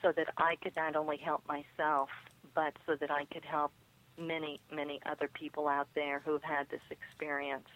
So 0.02 0.12
that 0.16 0.28
I 0.38 0.56
could 0.64 0.76
not 0.76 0.96
only 0.96 1.18
help 1.18 1.44
myself, 1.48 2.10
but 2.56 2.74
so 2.86 2.96
that 3.00 3.12
I 3.12 3.26
could 3.26 3.44
help 3.46 3.72
many, 4.20 4.60
many 4.72 5.00
other 5.06 5.30
people 5.34 5.68
out 5.68 5.88
there 5.96 6.22
who've 6.26 6.44
had 6.44 6.70
this 6.70 6.82
experience. 6.92 7.68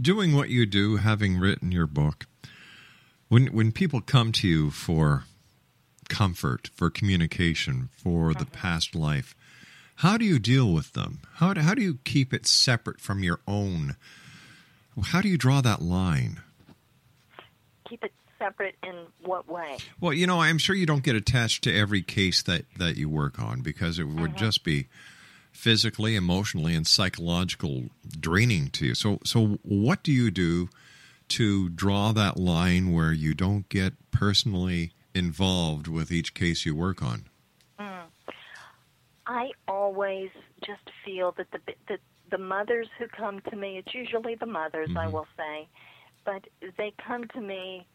Doing 0.00 0.34
what 0.34 0.48
you 0.48 0.64
do, 0.64 0.96
having 0.96 1.38
written 1.38 1.72
your 1.72 1.86
book, 1.86 2.26
when 3.28 3.48
when 3.48 3.72
people 3.72 4.00
come 4.00 4.32
to 4.32 4.48
you 4.48 4.70
for 4.70 5.24
comfort, 6.08 6.70
for 6.74 6.88
communication, 6.88 7.88
for 7.92 8.32
the 8.32 8.44
mm-hmm. 8.44 8.54
past 8.54 8.94
life, 8.94 9.34
how 9.96 10.16
do 10.16 10.24
you 10.24 10.38
deal 10.38 10.72
with 10.72 10.92
them? 10.92 11.20
How 11.34 11.52
do, 11.52 11.60
how 11.60 11.74
do 11.74 11.82
you 11.82 11.98
keep 12.04 12.32
it 12.32 12.46
separate 12.46 13.00
from 13.00 13.22
your 13.24 13.40
own? 13.48 13.96
How 15.06 15.20
do 15.20 15.28
you 15.28 15.36
draw 15.36 15.60
that 15.60 15.82
line? 15.82 16.40
Keep 17.88 18.04
it 18.04 18.12
separate 18.38 18.76
in 18.82 19.06
what 19.22 19.48
way? 19.48 19.78
Well, 20.00 20.12
you 20.12 20.26
know, 20.26 20.40
I'm 20.40 20.58
sure 20.58 20.74
you 20.76 20.86
don't 20.86 21.02
get 21.02 21.16
attached 21.16 21.64
to 21.64 21.74
every 21.74 22.02
case 22.02 22.42
that, 22.42 22.64
that 22.78 22.96
you 22.96 23.08
work 23.08 23.38
on 23.38 23.60
because 23.60 23.98
it 23.98 24.04
would 24.04 24.36
just 24.36 24.64
be 24.64 24.88
physically, 25.52 26.14
emotionally, 26.14 26.74
and 26.74 26.86
psychological 26.86 27.84
draining 28.20 28.68
to 28.70 28.86
you. 28.86 28.94
So, 28.94 29.18
so 29.24 29.58
what 29.62 30.02
do 30.02 30.12
you 30.12 30.30
do 30.30 30.68
to 31.28 31.68
draw 31.68 32.12
that 32.12 32.38
line 32.38 32.92
where 32.92 33.12
you 33.12 33.34
don't 33.34 33.68
get 33.68 33.94
personally 34.10 34.92
involved 35.14 35.88
with 35.88 36.10
each 36.12 36.32
case 36.34 36.64
you 36.64 36.74
work 36.74 37.02
on? 37.02 37.24
Mm. 37.78 38.04
I 39.26 39.50
always 39.66 40.30
just 40.64 40.90
feel 41.04 41.32
that 41.36 41.50
the 41.50 41.58
that 41.88 42.00
the 42.30 42.38
mothers 42.38 42.88
who 42.98 43.06
come 43.08 43.40
to 43.50 43.56
me, 43.56 43.78
it's 43.78 43.94
usually 43.94 44.34
the 44.34 44.46
mothers, 44.46 44.90
I 44.96 45.06
Mhm. 45.06 45.12
will 45.12 45.26
say, 45.36 45.68
but 46.24 46.46
they 46.76 46.92
come 47.06 47.26
to 47.28 47.40
me. 47.40 47.86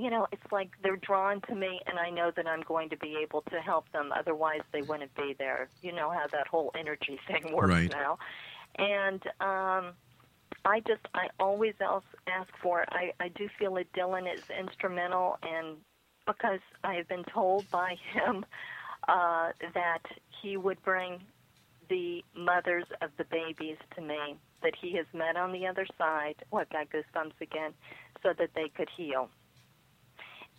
You 0.00 0.10
know, 0.10 0.28
it's 0.30 0.52
like 0.52 0.70
they're 0.82 0.96
drawn 0.96 1.40
to 1.48 1.54
me, 1.56 1.80
and 1.86 1.98
I 1.98 2.08
know 2.10 2.30
that 2.36 2.46
I'm 2.46 2.62
going 2.62 2.88
to 2.90 2.96
be 2.98 3.18
able 3.20 3.42
to 3.50 3.56
help 3.60 3.90
them. 3.92 4.12
Otherwise, 4.16 4.60
they 4.72 4.82
wouldn't 4.82 5.12
be 5.16 5.34
there. 5.36 5.68
You 5.82 5.92
know 5.92 6.10
how 6.10 6.26
that 6.30 6.46
whole 6.46 6.70
energy 6.78 7.18
thing 7.26 7.52
works 7.52 7.70
Right. 7.70 7.90
now, 7.90 8.18
and 8.78 9.20
um, 9.40 9.94
I 10.64 10.80
just 10.86 11.02
I 11.14 11.26
always 11.40 11.74
else 11.80 12.04
ask 12.28 12.48
for 12.62 12.82
it. 12.82 12.88
I 12.92 13.12
I 13.18 13.28
do 13.28 13.48
feel 13.58 13.74
that 13.74 13.92
Dylan 13.92 14.32
is 14.32 14.44
instrumental, 14.56 15.36
and 15.42 15.76
because 16.28 16.60
I 16.84 16.94
have 16.94 17.08
been 17.08 17.24
told 17.34 17.68
by 17.70 17.96
him 18.12 18.44
uh, 19.08 19.50
that 19.74 20.02
he 20.42 20.56
would 20.56 20.80
bring 20.84 21.20
the 21.88 22.22
mothers 22.36 22.84
of 23.02 23.10
the 23.18 23.24
babies 23.24 23.78
to 23.96 24.02
me 24.02 24.36
that 24.62 24.74
he 24.80 24.94
has 24.96 25.06
met 25.12 25.36
on 25.36 25.52
the 25.52 25.66
other 25.66 25.86
side. 25.96 26.34
Oh, 26.52 26.58
I've 26.58 26.70
got 26.70 26.88
goosebumps 26.90 27.40
again, 27.40 27.72
so 28.22 28.32
that 28.38 28.50
they 28.54 28.68
could 28.76 28.88
heal. 28.96 29.30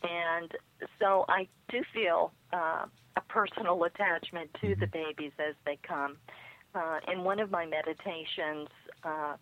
And 0.03 0.51
so 0.99 1.25
I 1.27 1.47
do 1.69 1.81
feel 1.93 2.31
uh, 2.53 2.85
a 3.15 3.21
personal 3.27 3.83
attachment 3.83 4.49
to 4.62 4.75
the 4.75 4.88
babies 4.88 5.31
as 5.39 5.55
they 5.65 5.77
come. 5.88 6.17
Uh, 6.75 6.99
in 7.12 7.23
one 7.23 7.39
of 7.39 7.49
my 7.49 7.65
meditations, 7.65 8.69
uh, 9.03 9.35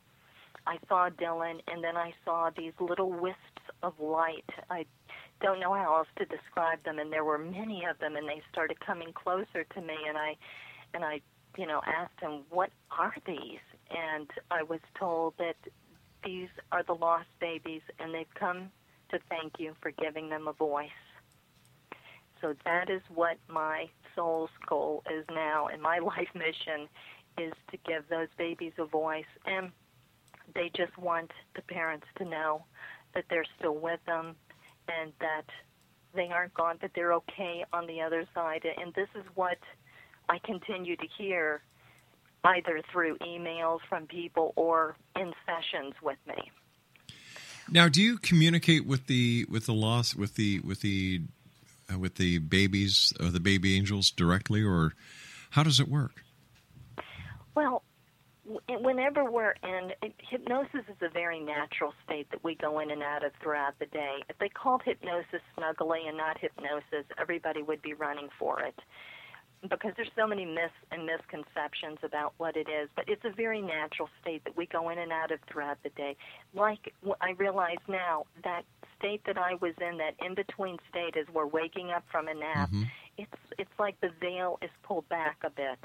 I 0.65 0.77
saw 0.87 1.09
Dylan, 1.09 1.59
and 1.67 1.83
then 1.83 1.95
I 1.95 2.13
saw 2.25 2.49
these 2.55 2.73
little 2.79 3.11
wisps 3.11 3.37
of 3.83 3.93
light. 3.99 4.49
I 4.69 4.85
don't 5.41 5.59
know 5.59 5.73
how 5.73 5.97
else 5.97 6.07
to 6.17 6.25
describe 6.25 6.83
them, 6.83 6.99
and 6.99 7.11
there 7.11 7.23
were 7.23 7.37
many 7.37 7.85
of 7.85 7.99
them, 7.99 8.15
and 8.15 8.27
they 8.27 8.41
started 8.51 8.79
coming 8.79 9.13
closer 9.13 9.63
to 9.63 9.81
me, 9.81 9.95
and 10.07 10.17
I, 10.17 10.35
and 10.93 11.03
I, 11.05 11.21
you 11.57 11.67
know, 11.67 11.81
asked 11.85 12.19
him, 12.19 12.43
"What 12.49 12.71
are 12.91 13.13
these?" 13.25 13.59
And 13.89 14.29
I 14.51 14.63
was 14.63 14.79
told 14.97 15.35
that 15.37 15.55
these 16.23 16.49
are 16.71 16.83
the 16.83 16.95
lost 16.95 17.29
babies, 17.39 17.81
and 17.99 18.13
they've 18.13 18.33
come 18.35 18.71
to 19.09 19.19
thank 19.29 19.53
you 19.59 19.73
for 19.81 19.91
giving 19.91 20.29
them 20.29 20.47
a 20.47 20.53
voice. 20.53 20.89
So 22.41 22.53
that 22.65 22.89
is 22.89 23.01
what 23.13 23.37
my 23.47 23.89
soul's 24.15 24.49
goal 24.67 25.03
is 25.11 25.25
now, 25.33 25.67
and 25.67 25.81
my 25.81 25.99
life 26.17 26.29
mission 26.35 26.87
is 27.37 27.53
to 27.71 27.77
give 27.85 28.03
those 28.09 28.27
babies 28.37 28.73
a 28.77 28.85
voice. 28.85 29.25
And 29.45 29.71
they 30.53 30.71
just 30.75 30.97
want 30.97 31.31
the 31.55 31.61
parents 31.61 32.05
to 32.17 32.25
know 32.25 32.63
that 33.13 33.25
they're 33.29 33.45
still 33.57 33.75
with 33.75 33.99
them 34.05 34.35
and 34.87 35.11
that 35.19 35.45
they 36.15 36.29
aren't 36.31 36.53
gone, 36.53 36.77
that 36.81 36.91
they're 36.95 37.13
okay 37.13 37.65
on 37.73 37.85
the 37.87 38.01
other 38.01 38.25
side. 38.33 38.65
And 38.65 38.93
this 38.93 39.09
is 39.15 39.25
what 39.35 39.57
I 40.29 40.39
continue 40.43 40.95
to 40.95 41.07
hear 41.17 41.61
either 42.43 42.81
through 42.91 43.17
emails 43.17 43.79
from 43.89 44.07
people 44.07 44.53
or 44.55 44.95
in 45.15 45.33
sessions 45.45 45.93
with 46.01 46.17
me. 46.27 46.51
Now, 47.69 47.89
do 47.89 48.01
you 48.01 48.17
communicate 48.17 48.85
with 48.85 49.07
the 49.07 49.45
with 49.49 49.65
the 49.65 49.73
loss 49.73 50.15
with 50.15 50.35
the 50.35 50.59
with 50.61 50.81
the 50.81 51.21
uh, 51.91 51.99
with 51.99 52.15
the 52.15 52.39
babies 52.39 53.13
or 53.19 53.27
the 53.27 53.39
baby 53.39 53.75
angels 53.75 54.09
directly, 54.09 54.63
or 54.63 54.93
how 55.51 55.63
does 55.63 55.79
it 55.79 55.87
work? 55.87 56.23
Well, 57.55 57.83
whenever 58.69 59.29
we're 59.29 59.55
in 59.63 59.91
hypnosis 60.29 60.81
is 60.87 60.97
a 61.01 61.09
very 61.09 61.39
natural 61.39 61.93
state 62.05 62.29
that 62.31 62.43
we 62.43 62.55
go 62.55 62.79
in 62.79 62.91
and 62.91 63.03
out 63.03 63.25
of 63.25 63.31
throughout 63.41 63.77
the 63.79 63.87
day. 63.87 64.23
If 64.29 64.37
they 64.37 64.49
called 64.49 64.81
hypnosis 64.85 65.41
snuggly 65.57 66.07
and 66.07 66.17
not 66.17 66.37
hypnosis, 66.39 67.05
everybody 67.19 67.61
would 67.63 67.81
be 67.81 67.93
running 67.93 68.29
for 68.39 68.61
it 68.61 68.79
because 69.61 69.93
there's 69.97 70.11
so 70.15 70.27
many 70.27 70.45
myths 70.45 70.73
and 70.91 71.05
misconceptions 71.05 71.97
about 72.03 72.33
what 72.37 72.55
it 72.55 72.67
is. 72.69 72.89
But 72.95 73.05
it's 73.07 73.23
a 73.25 73.31
very 73.31 73.61
natural 73.61 74.09
state 74.21 74.43
that 74.43 74.55
we 74.55 74.65
go 74.65 74.89
in 74.89 74.99
and 74.99 75.11
out 75.11 75.31
of 75.31 75.39
throughout 75.51 75.77
the 75.83 75.89
day. 75.89 76.15
Like 76.53 76.93
I 77.21 77.31
realize 77.31 77.77
now 77.87 78.25
that 78.43 78.63
state 78.99 79.21
that 79.25 79.37
I 79.37 79.55
was 79.55 79.73
in, 79.81 79.97
that 79.97 80.15
in 80.23 80.35
between 80.35 80.77
state, 80.89 81.15
as 81.17 81.25
we're 81.33 81.47
waking 81.47 81.91
up 81.91 82.03
from 82.11 82.27
a 82.27 82.33
nap, 82.33 82.69
mm-hmm. 82.69 82.83
it's 83.17 83.31
it's 83.57 83.79
like 83.79 83.99
the 84.01 84.09
veil 84.19 84.59
is 84.61 84.69
pulled 84.83 85.07
back 85.09 85.37
a 85.43 85.49
bit. 85.49 85.79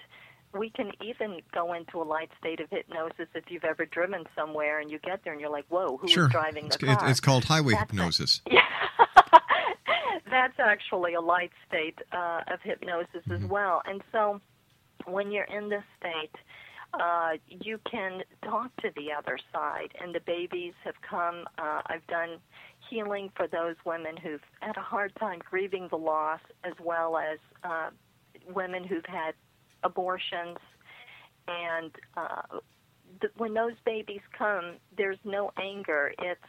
We 0.55 0.69
can 0.69 0.93
even 1.01 1.41
go 1.55 1.73
into 1.73 2.03
a 2.03 2.05
light 2.05 2.31
state 2.39 2.61
of 2.61 2.69
hypnosis 2.69 3.27
if 3.35 3.45
you've 3.49 3.65
ever 3.65 3.87
driven 3.87 4.25
somewhere 4.37 4.81
and 4.81 4.91
you 4.91 4.99
get 4.99 5.25
there 5.25 5.33
and 5.33 5.41
you're 5.41 5.51
like, 5.51 5.65
"Whoa, 5.71 5.97
who's 5.97 6.11
sure, 6.11 6.29
driving 6.29 6.69
the 6.69 6.75
it's, 6.75 6.77
car?" 6.77 7.09
it's 7.09 7.21
called 7.21 7.45
highway 7.45 7.73
That's 7.73 7.91
hypnosis. 7.91 8.43
that's 10.33 10.59
actually 10.59 11.15
a 11.15 11.21
light 11.21 11.53
state 11.69 11.99
uh, 12.11 12.41
of 12.53 12.59
hypnosis 12.65 13.23
as 13.31 13.45
well. 13.49 13.83
And 13.85 14.03
so 14.11 14.41
when 15.05 15.31
you're 15.31 15.45
in 15.45 15.69
this 15.69 15.85
state, 16.01 16.35
uh, 16.95 17.33
you 17.49 17.79
can 17.91 18.23
talk 18.45 18.75
to 18.77 18.89
the 18.97 19.13
other 19.17 19.39
side, 19.53 19.89
and 20.01 20.15
the 20.15 20.21
babies 20.27 20.75
have 20.85 20.95
come. 21.09 21.45
Uh, 21.59 21.83
I've 21.87 22.07
done 22.07 22.39
healing 22.91 23.31
for 23.37 23.47
those 23.47 23.77
women 23.85 24.17
who've 24.17 24.43
had 24.61 24.77
a 24.77 24.83
hard 24.83 25.13
time 25.21 25.41
grieving 25.49 25.89
the 25.91 25.97
loss, 25.97 26.41
as 26.65 26.75
well 26.83 27.17
as 27.17 27.39
uh, 27.63 27.91
women 28.55 28.85
who've 28.85 29.07
had 29.07 29.35
abortions. 29.85 30.59
And 31.49 31.91
uh, 32.17 32.59
th- 33.21 33.33
when 33.37 33.55
those 33.55 33.75
babies 33.85 34.21
come, 34.37 34.77
there's 34.97 35.19
no 35.25 35.51
anger. 35.61 36.13
It's, 36.19 36.41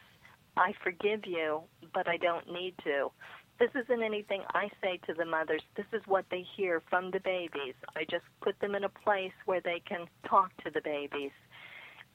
I 0.56 0.72
forgive 0.82 1.26
you, 1.26 1.62
but 1.92 2.06
I 2.08 2.16
don't 2.16 2.52
need 2.52 2.74
to. 2.84 3.10
This 3.58 3.70
isn't 3.74 4.02
anything 4.02 4.42
I 4.52 4.68
say 4.82 4.98
to 5.06 5.14
the 5.14 5.24
mothers. 5.24 5.62
This 5.76 5.86
is 5.92 6.02
what 6.06 6.24
they 6.30 6.44
hear 6.56 6.82
from 6.90 7.12
the 7.12 7.20
babies. 7.20 7.74
I 7.96 8.04
just 8.10 8.24
put 8.40 8.58
them 8.60 8.74
in 8.74 8.82
a 8.84 8.88
place 8.88 9.32
where 9.46 9.60
they 9.60 9.80
can 9.86 10.06
talk 10.28 10.50
to 10.64 10.70
the 10.70 10.80
babies. 10.80 11.30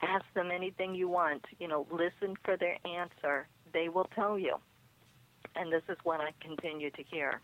Ask 0.02 0.26
them 0.34 0.50
anything 0.54 0.96
you 0.96 1.08
want. 1.08 1.46
You 1.60 1.68
know, 1.68 1.88
listen 1.92 2.36
for 2.44 2.58
their 2.58 2.78
answer. 2.86 3.48
They 3.74 3.88
will 3.90 4.10
tell 4.16 4.38
you. 4.38 4.56
And 5.56 5.72
this 5.72 5.84
is 5.88 5.98
what 6.04 6.20
I 6.20 6.32
continue 6.42 6.90
to 6.92 7.04
hear. 7.04 7.42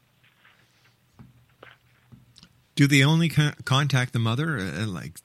Do 2.75 2.87
they 2.87 3.03
only 3.03 3.29
con- 3.29 3.55
contact 3.63 4.11
the 4.11 4.19
mother? 4.19 4.57
Uh, 4.57 4.85
like 4.87 5.19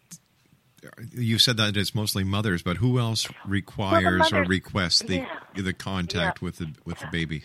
you 1.13 1.39
said 1.39 1.57
that 1.57 1.77
it's 1.77 1.95
mostly 1.95 2.25
mothers, 2.25 2.63
but 2.63 2.77
who 2.77 2.99
else 2.99 3.29
requires 3.45 4.05
well, 4.05 4.19
mothers, 4.19 4.33
or 4.33 4.45
requests 4.45 5.01
the 5.01 5.17
yeah. 5.17 5.63
the 5.63 5.73
contact 5.73 6.39
Yeah. 6.41 6.47
with 6.47 6.57
the 6.59 6.73
with 6.85 7.01
the 7.01 7.09
baby? 7.11 7.43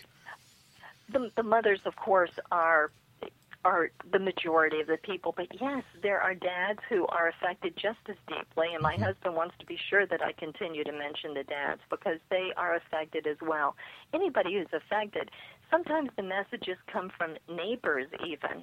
The, 1.12 1.30
the 1.36 1.42
mothers, 1.42 1.80
of 1.84 1.96
course, 1.96 2.32
are 2.50 2.90
are 3.66 3.90
the 4.12 4.18
majority 4.20 4.80
of 4.80 4.86
the 4.86 4.96
people. 4.98 5.34
But 5.36 5.48
yes, 5.60 5.82
there 6.00 6.20
are 6.20 6.34
dads 6.34 6.78
who 6.88 7.04
are 7.08 7.28
affected 7.28 7.74
just 7.74 7.98
as 8.08 8.14
deeply, 8.28 8.68
and 8.72 8.80
my 8.80 8.94
husband 8.94 9.34
wants 9.34 9.56
to 9.58 9.66
be 9.66 9.76
sure 9.90 10.06
that 10.06 10.22
I 10.22 10.30
continue 10.32 10.84
to 10.84 10.92
mention 10.92 11.34
the 11.34 11.42
dads 11.42 11.80
because 11.90 12.20
they 12.30 12.52
are 12.56 12.76
affected 12.76 13.26
as 13.26 13.38
well. 13.42 13.74
Anybody 14.14 14.54
who's 14.54 14.72
affected, 14.72 15.32
sometimes 15.68 16.10
the 16.16 16.22
messages 16.22 16.76
come 16.86 17.10
from 17.18 17.34
neighbors, 17.48 18.06
even. 18.24 18.62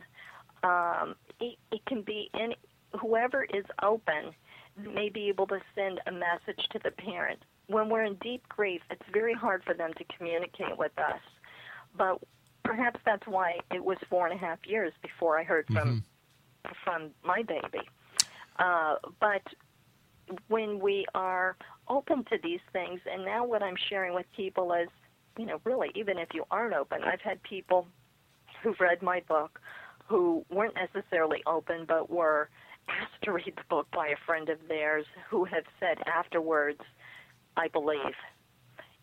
Um, 0.64 1.16
it, 1.42 1.58
it 1.74 1.86
can 1.86 2.02
be 2.02 2.30
any 2.34 2.56
whoever 3.00 3.44
is 3.44 3.66
open 3.82 4.32
may 4.78 5.10
be 5.10 5.28
able 5.28 5.48
to 5.48 5.60
send 5.76 6.00
a 6.08 6.12
message 6.14 6.66
to 6.72 6.80
the 6.82 6.92
parent. 6.92 7.40
When 7.68 7.90
we're 7.90 8.06
in 8.06 8.16
deep 8.22 8.48
grief, 8.48 8.82
it's 8.90 9.04
very 9.12 9.34
hard 9.34 9.64
for 9.66 9.74
them 9.74 9.92
to 9.98 10.04
communicate 10.18 10.78
with 10.78 10.98
us 10.98 11.20
but 11.98 12.20
perhaps 12.64 13.00
that's 13.06 13.26
why 13.28 13.58
it 13.74 13.84
was 13.84 13.98
four 14.10 14.28
and 14.28 14.36
a 14.36 14.38
half 14.38 14.60
years 14.66 14.94
before 15.02 15.40
I 15.40 15.44
heard 15.44 15.68
from 15.68 16.04
from 16.84 17.12
my 17.24 17.44
baby. 17.44 17.88
Uh, 18.58 18.96
but 19.20 19.42
when 20.48 20.80
we 20.80 21.06
are 21.14 21.58
open 21.88 22.24
to 22.26 22.38
these 22.42 22.62
things, 22.72 23.02
and 23.12 23.26
now 23.26 23.46
what 23.46 23.62
I'm 23.62 23.76
sharing 23.90 24.14
with 24.14 24.26
people 24.36 24.72
is, 24.74 24.88
you 25.38 25.46
know, 25.46 25.60
really, 25.64 25.92
even 25.96 26.18
if 26.18 26.30
you 26.34 26.46
aren't 26.50 26.74
open, 26.74 27.04
I've 27.04 27.22
had 27.22 27.42
people 27.44 27.88
who've 28.62 28.80
read 28.80 29.02
my 29.02 29.22
book 29.28 29.60
who 30.08 30.46
weren't 30.50 30.76
necessarily 30.76 31.42
open, 31.46 31.86
but 31.88 32.10
were 32.10 32.50
asked 32.88 33.22
to 33.24 33.32
read 33.32 33.54
the 33.56 33.64
book 33.70 33.88
by 33.92 34.08
a 34.10 34.16
friend 34.26 34.50
of 34.50 34.58
theirs 34.68 35.06
who 35.30 35.46
have 35.46 35.64
said 35.80 35.98
afterwards, 36.06 36.82
I 37.58 37.68
believe. 37.68 38.16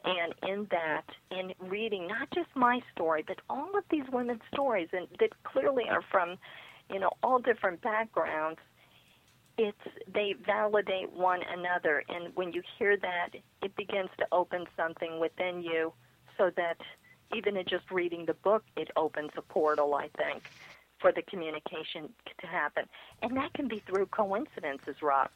And 0.03 0.34
in 0.48 0.66
that, 0.70 1.05
in 1.30 1.53
reading 1.68 2.09
not 2.09 2.30
just 2.34 2.48
my 2.55 2.80
story, 2.92 3.22
but 3.26 3.40
all 3.51 3.76
of 3.76 3.84
these 3.90 4.05
women's 4.11 4.40
stories, 4.53 4.88
and 4.92 5.07
that 5.18 5.30
clearly 5.44 5.84
are 5.90 6.03
from, 6.11 6.38
you 6.90 6.98
know, 6.98 7.11
all 7.22 7.38
different 7.38 7.82
backgrounds, 7.82 8.59
it's 9.59 9.76
they 10.12 10.34
validate 10.46 11.12
one 11.12 11.40
another. 11.53 12.03
And 12.09 12.34
when 12.34 12.51
you 12.53 12.62
hear 12.78 12.96
that, 12.96 13.28
it 13.62 13.76
begins 13.76 14.09
to 14.18 14.26
open 14.32 14.64
something 14.74 15.20
within 15.20 15.62
you, 15.62 15.92
so 16.38 16.51
that 16.57 16.78
even 17.36 17.59
in 17.59 17.66
just 17.66 17.90
reading 17.90 18.24
the 18.24 18.34
book, 18.34 18.64
it 18.76 18.88
opens 18.96 19.30
a 19.36 19.42
portal. 19.42 19.94
I 19.94 20.09
think 20.16 20.44
for 20.98 21.12
the 21.12 21.22
communication 21.22 22.09
to 22.40 22.46
happen, 22.46 22.84
and 23.20 23.36
that 23.36 23.53
can 23.53 23.68
be 23.68 23.82
through 23.86 24.07
coincidences, 24.07 24.96
Rob. 25.03 25.28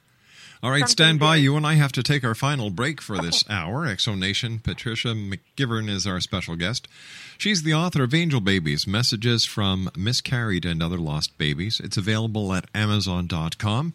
All 0.63 0.71
right, 0.71 0.89
stand 0.89 1.21
by. 1.21 1.37
You 1.37 1.57
and 1.57 1.67
I 1.67 1.75
have 1.75 1.93
to 1.93 2.03
take 2.03 2.25
our 2.25 2.35
final 2.35 2.71
break 2.71 3.03
for 3.03 3.19
this 3.19 3.45
hour. 3.51 3.87
X 3.87 4.05
Zone 4.05 4.21
Nation 4.21 4.61
Patricia 4.61 5.09
McGivern 5.09 5.91
is 5.91 6.07
our 6.07 6.21
special 6.21 6.57
guest. 6.57 6.89
She's 7.37 7.63
the 7.63 7.75
author 7.75 8.05
of 8.05 8.15
Angel 8.15 8.41
Babies 8.41 8.87
Messages 8.87 9.45
from 9.45 9.91
Miscarried 9.97 10.65
and 10.65 10.81
Other 10.83 10.99
Lost 10.99 11.37
Babies. 11.37 11.81
It's 11.83 11.97
available 11.97 12.55
at 12.55 12.67
Amazon.com. 12.75 13.93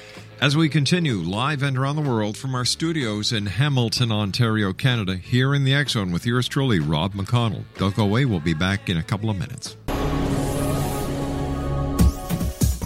as 0.41 0.55
we 0.55 0.69
continue 0.69 1.15
live 1.15 1.63
and 1.63 1.77
around 1.77 1.95
the 1.95 2.01
world 2.01 2.37
from 2.37 2.53
our 2.55 2.65
studios 2.65 3.31
in 3.31 3.47
Hamilton, 3.47 4.11
Ontario, 4.11 4.73
Canada, 4.73 5.15
here 5.15 5.53
in 5.53 5.63
the 5.63 5.73
X 5.73 5.93
Zone 5.93 6.11
with 6.11 6.25
yours 6.25 6.47
truly, 6.47 6.79
Rob 6.79 7.13
McConnell. 7.13 7.63
Don't 7.77 7.95
go 7.95 8.03
away. 8.03 8.25
We'll 8.25 8.39
be 8.39 8.53
back 8.53 8.89
in 8.89 8.97
a 8.97 9.03
couple 9.03 9.29
of 9.29 9.37
minutes. 9.37 9.75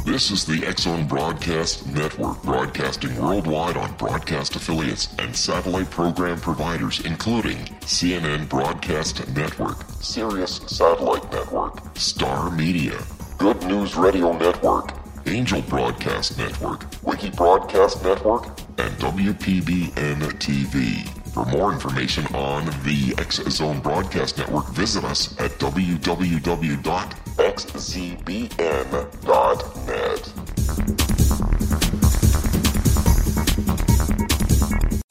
This 0.06 0.30
is 0.30 0.46
the 0.46 0.66
X 0.68 0.84
Zone 0.84 1.08
Broadcast 1.08 1.88
Network, 1.88 2.44
broadcasting 2.44 3.16
worldwide 3.16 3.78
on 3.78 3.94
broadcast 3.96 4.58
affiliates 4.58 5.08
and 5.20 5.34
satellite 5.34 5.90
program 5.90 6.38
providers, 6.38 7.00
including 7.06 7.58
CNN 7.82 8.50
Broadcast 8.50 9.26
Network, 9.30 9.78
Sirius 10.02 10.58
Satellite 10.68 11.32
Network, 11.32 11.98
Star 11.98 12.52
Media, 12.52 13.00
Good 13.42 13.64
News 13.64 13.96
Radio 13.96 14.38
Network, 14.38 14.94
Angel 15.26 15.64
Broadcast 15.64 16.38
Network, 16.38 16.86
Wiki 17.02 17.32
Broadcast 17.32 18.04
Network, 18.04 18.46
and 18.78 18.96
WPBN 19.00 20.20
TV. 20.38 21.08
For 21.34 21.44
more 21.46 21.74
information 21.74 22.24
on 22.36 22.66
the 22.84 23.16
X 23.18 23.38
Zone 23.50 23.80
Broadcast 23.80 24.38
Network, 24.38 24.68
visit 24.74 25.04
us 25.04 25.36
at 25.40 25.50
www.xzbn.net. 25.58 26.02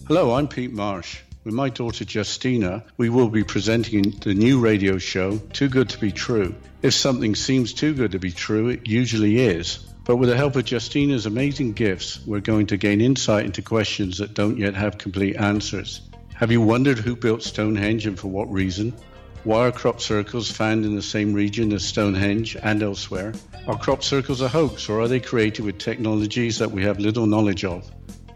Hello, 0.06 0.34
I'm 0.34 0.46
Pete 0.46 0.72
Marsh. 0.72 1.22
With 1.42 1.54
my 1.54 1.70
daughter 1.70 2.04
Justina, 2.06 2.84
we 2.98 3.08
will 3.08 3.30
be 3.30 3.44
presenting 3.44 4.10
the 4.20 4.34
new 4.34 4.60
radio 4.60 4.98
show, 4.98 5.38
Too 5.38 5.70
Good 5.70 5.88
to 5.88 5.98
Be 5.98 6.12
True. 6.12 6.54
If 6.82 6.92
something 6.92 7.34
seems 7.34 7.72
too 7.72 7.94
good 7.94 8.12
to 8.12 8.18
be 8.18 8.30
true, 8.30 8.68
it 8.68 8.86
usually 8.86 9.38
is. 9.38 9.78
But 10.04 10.16
with 10.16 10.28
the 10.28 10.36
help 10.36 10.56
of 10.56 10.66
Justina's 10.66 11.24
amazing 11.24 11.72
gifts, 11.72 12.20
we're 12.26 12.40
going 12.40 12.66
to 12.66 12.76
gain 12.76 13.00
insight 13.00 13.46
into 13.46 13.62
questions 13.62 14.18
that 14.18 14.34
don't 14.34 14.58
yet 14.58 14.74
have 14.74 14.98
complete 14.98 15.36
answers. 15.36 16.02
Have 16.34 16.52
you 16.52 16.60
wondered 16.60 16.98
who 16.98 17.16
built 17.16 17.42
Stonehenge 17.42 18.06
and 18.06 18.18
for 18.18 18.28
what 18.28 18.52
reason? 18.52 18.92
Why 19.42 19.68
are 19.68 19.72
crop 19.72 20.02
circles 20.02 20.50
found 20.50 20.84
in 20.84 20.94
the 20.94 21.00
same 21.00 21.32
region 21.32 21.72
as 21.72 21.86
Stonehenge 21.86 22.54
and 22.62 22.82
elsewhere? 22.82 23.32
Are 23.66 23.78
crop 23.78 24.04
circles 24.04 24.42
a 24.42 24.48
hoax 24.48 24.90
or 24.90 25.00
are 25.00 25.08
they 25.08 25.20
created 25.20 25.64
with 25.64 25.78
technologies 25.78 26.58
that 26.58 26.70
we 26.70 26.82
have 26.82 26.98
little 26.98 27.24
knowledge 27.24 27.64
of? 27.64 27.90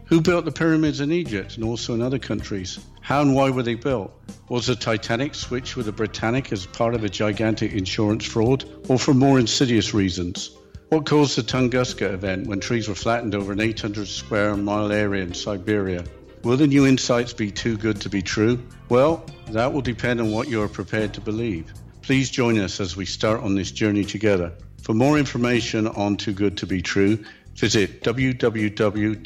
Who 0.07 0.21
built 0.21 0.45
the 0.45 0.51
pyramids 0.51 0.99
in 0.99 1.11
Egypt 1.11 1.55
and 1.55 1.65
also 1.65 1.95
in 1.95 2.01
other 2.03 2.19
countries? 2.19 2.77
How 3.01 3.21
and 3.21 3.33
why 3.33 3.49
were 3.49 3.63
they 3.63 3.73
built? 3.73 4.13
Was 4.49 4.67
the 4.67 4.75
Titanic 4.75 5.33
switched 5.33 5.75
with 5.75 5.87
the 5.87 5.91
Britannic 5.91 6.51
as 6.51 6.67
part 6.67 6.93
of 6.93 7.03
a 7.03 7.09
gigantic 7.09 7.73
insurance 7.73 8.23
fraud 8.23 8.65
or 8.87 8.99
for 8.99 9.15
more 9.15 9.39
insidious 9.39 9.95
reasons? 9.95 10.51
What 10.89 11.07
caused 11.07 11.37
the 11.37 11.41
Tunguska 11.41 12.13
event 12.13 12.45
when 12.45 12.59
trees 12.59 12.87
were 12.87 12.93
flattened 12.93 13.33
over 13.33 13.51
an 13.51 13.59
800 13.59 14.07
square 14.07 14.55
mile 14.55 14.91
area 14.91 15.23
in 15.23 15.33
Siberia? 15.33 16.03
Will 16.43 16.57
the 16.57 16.67
new 16.67 16.85
insights 16.85 17.33
be 17.33 17.49
too 17.49 17.75
good 17.75 18.01
to 18.01 18.09
be 18.09 18.21
true? 18.21 18.63
Well, 18.89 19.25
that 19.49 19.73
will 19.73 19.81
depend 19.81 20.21
on 20.21 20.31
what 20.31 20.47
you 20.47 20.61
are 20.61 20.69
prepared 20.69 21.15
to 21.15 21.21
believe. 21.21 21.73
Please 22.03 22.29
join 22.29 22.59
us 22.59 22.79
as 22.79 22.95
we 22.95 23.05
start 23.05 23.41
on 23.41 23.55
this 23.55 23.71
journey 23.71 24.05
together. 24.05 24.53
For 24.83 24.93
more 24.93 25.17
information 25.17 25.87
on 25.87 26.17
Too 26.17 26.33
Good 26.33 26.57
to 26.57 26.67
Be 26.67 26.83
True, 26.83 27.25
visit 27.55 28.01
www.xzbn.net. 28.03 29.21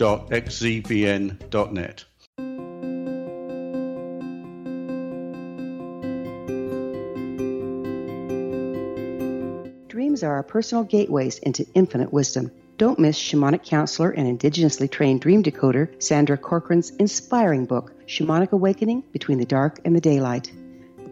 Dreams 9.87 10.23
are 10.23 10.35
our 10.35 10.43
personal 10.43 10.83
gateways 10.83 11.39
into 11.39 11.65
infinite 11.73 12.13
wisdom. 12.13 12.51
Don't 12.77 12.99
miss 12.99 13.19
shamanic 13.19 13.65
counselor 13.65 14.11
and 14.11 14.39
indigenously 14.39 14.89
trained 14.89 15.19
dream 15.21 15.43
decoder 15.43 16.01
Sandra 16.01 16.37
Corcoran's 16.37 16.91
inspiring 16.91 17.65
book, 17.65 17.91
Shamanic 18.07 18.53
Awakening 18.53 19.03
Between 19.11 19.37
the 19.37 19.45
Dark 19.45 19.79
and 19.83 19.93
the 19.95 19.99
Daylight. 19.99 20.51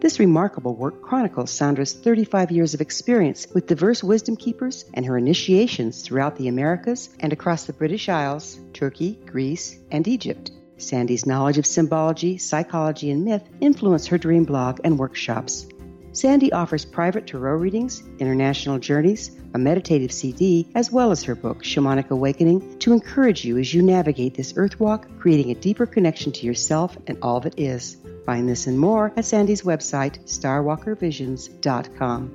This 0.00 0.20
remarkable 0.20 0.76
work 0.76 1.02
chronicles 1.02 1.50
Sandra's 1.50 1.92
35 1.92 2.52
years 2.52 2.72
of 2.72 2.80
experience 2.80 3.48
with 3.52 3.66
diverse 3.66 4.04
wisdom 4.04 4.36
keepers 4.36 4.84
and 4.94 5.04
her 5.04 5.18
initiations 5.18 6.02
throughout 6.02 6.36
the 6.36 6.46
Americas 6.46 7.08
and 7.18 7.32
across 7.32 7.64
the 7.64 7.72
British 7.72 8.08
Isles, 8.08 8.60
Turkey, 8.72 9.18
Greece, 9.26 9.76
and 9.90 10.06
Egypt. 10.06 10.52
Sandy's 10.76 11.26
knowledge 11.26 11.58
of 11.58 11.66
symbology, 11.66 12.38
psychology, 12.38 13.10
and 13.10 13.24
myth 13.24 13.42
influence 13.60 14.06
her 14.06 14.18
dream 14.18 14.44
blog 14.44 14.78
and 14.84 15.00
workshops. 15.00 15.66
Sandy 16.12 16.52
offers 16.52 16.84
private 16.84 17.26
tarot 17.26 17.56
readings, 17.56 18.04
international 18.20 18.78
journeys, 18.78 19.32
a 19.54 19.58
meditative 19.58 20.12
CD, 20.12 20.68
as 20.76 20.92
well 20.92 21.10
as 21.10 21.24
her 21.24 21.34
book, 21.34 21.64
Shamanic 21.64 22.10
Awakening, 22.10 22.78
to 22.78 22.92
encourage 22.92 23.44
you 23.44 23.58
as 23.58 23.74
you 23.74 23.82
navigate 23.82 24.34
this 24.34 24.54
earth 24.56 24.78
walk, 24.78 25.08
creating 25.18 25.50
a 25.50 25.56
deeper 25.56 25.86
connection 25.86 26.30
to 26.32 26.46
yourself 26.46 26.96
and 27.08 27.18
all 27.20 27.40
that 27.40 27.58
is. 27.58 27.96
Find 28.28 28.46
this 28.46 28.66
and 28.66 28.78
more 28.78 29.10
at 29.16 29.24
Sandy's 29.24 29.62
website, 29.62 30.22
starwalkervisions.com. 30.26 32.30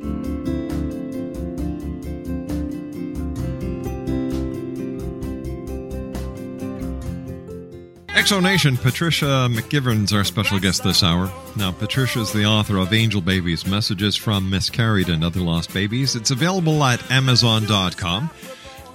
X 8.09 8.29
Zone 8.29 8.41
Nation, 8.41 8.75
Patricia 8.75 9.47
McGivern's 9.51 10.11
our 10.13 10.23
special 10.23 10.57
guest 10.57 10.83
this 10.83 11.03
hour. 11.03 11.31
Now, 11.55 11.71
Patricia 11.71 12.21
is 12.21 12.33
the 12.33 12.45
author 12.45 12.77
of 12.77 12.91
Angel 12.91 13.21
Babies 13.21 13.67
Messages 13.67 14.15
from 14.15 14.49
Miscarried 14.49 15.09
and 15.09 15.23
Other 15.23 15.41
Lost 15.41 15.71
Babies. 15.75 16.15
It's 16.15 16.31
available 16.31 16.83
at 16.83 17.11
Amazon.com. 17.11 18.31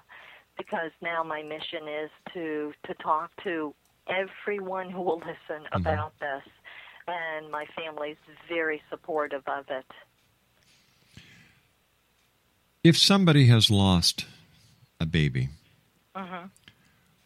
because 0.55 0.91
now 1.01 1.23
my 1.23 1.41
mission 1.41 1.87
is 1.87 2.11
to 2.35 2.71
to 2.85 2.93
talk 2.95 3.31
to 3.43 3.73
everyone 4.07 4.91
who 4.91 5.01
will 5.01 5.17
listen 5.17 5.65
mm-hmm. 5.65 5.77
about 5.77 6.13
this, 6.19 6.43
and 7.07 7.49
my 7.49 7.65
family's 7.75 8.17
very 8.47 8.83
supportive 8.91 9.43
of 9.47 9.65
it. 9.69 9.85
If 12.83 12.97
somebody 12.99 13.47
has 13.47 13.71
lost 13.71 14.25
a 15.01 15.05
baby, 15.07 15.49
mm-hmm. 16.15 16.45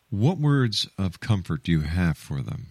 what 0.10 0.38
words 0.38 0.88
of 0.98 1.20
comfort 1.20 1.64
do 1.64 1.74
you 1.74 1.82
have 1.82 2.18
for 2.18 2.42
them? 2.42 2.68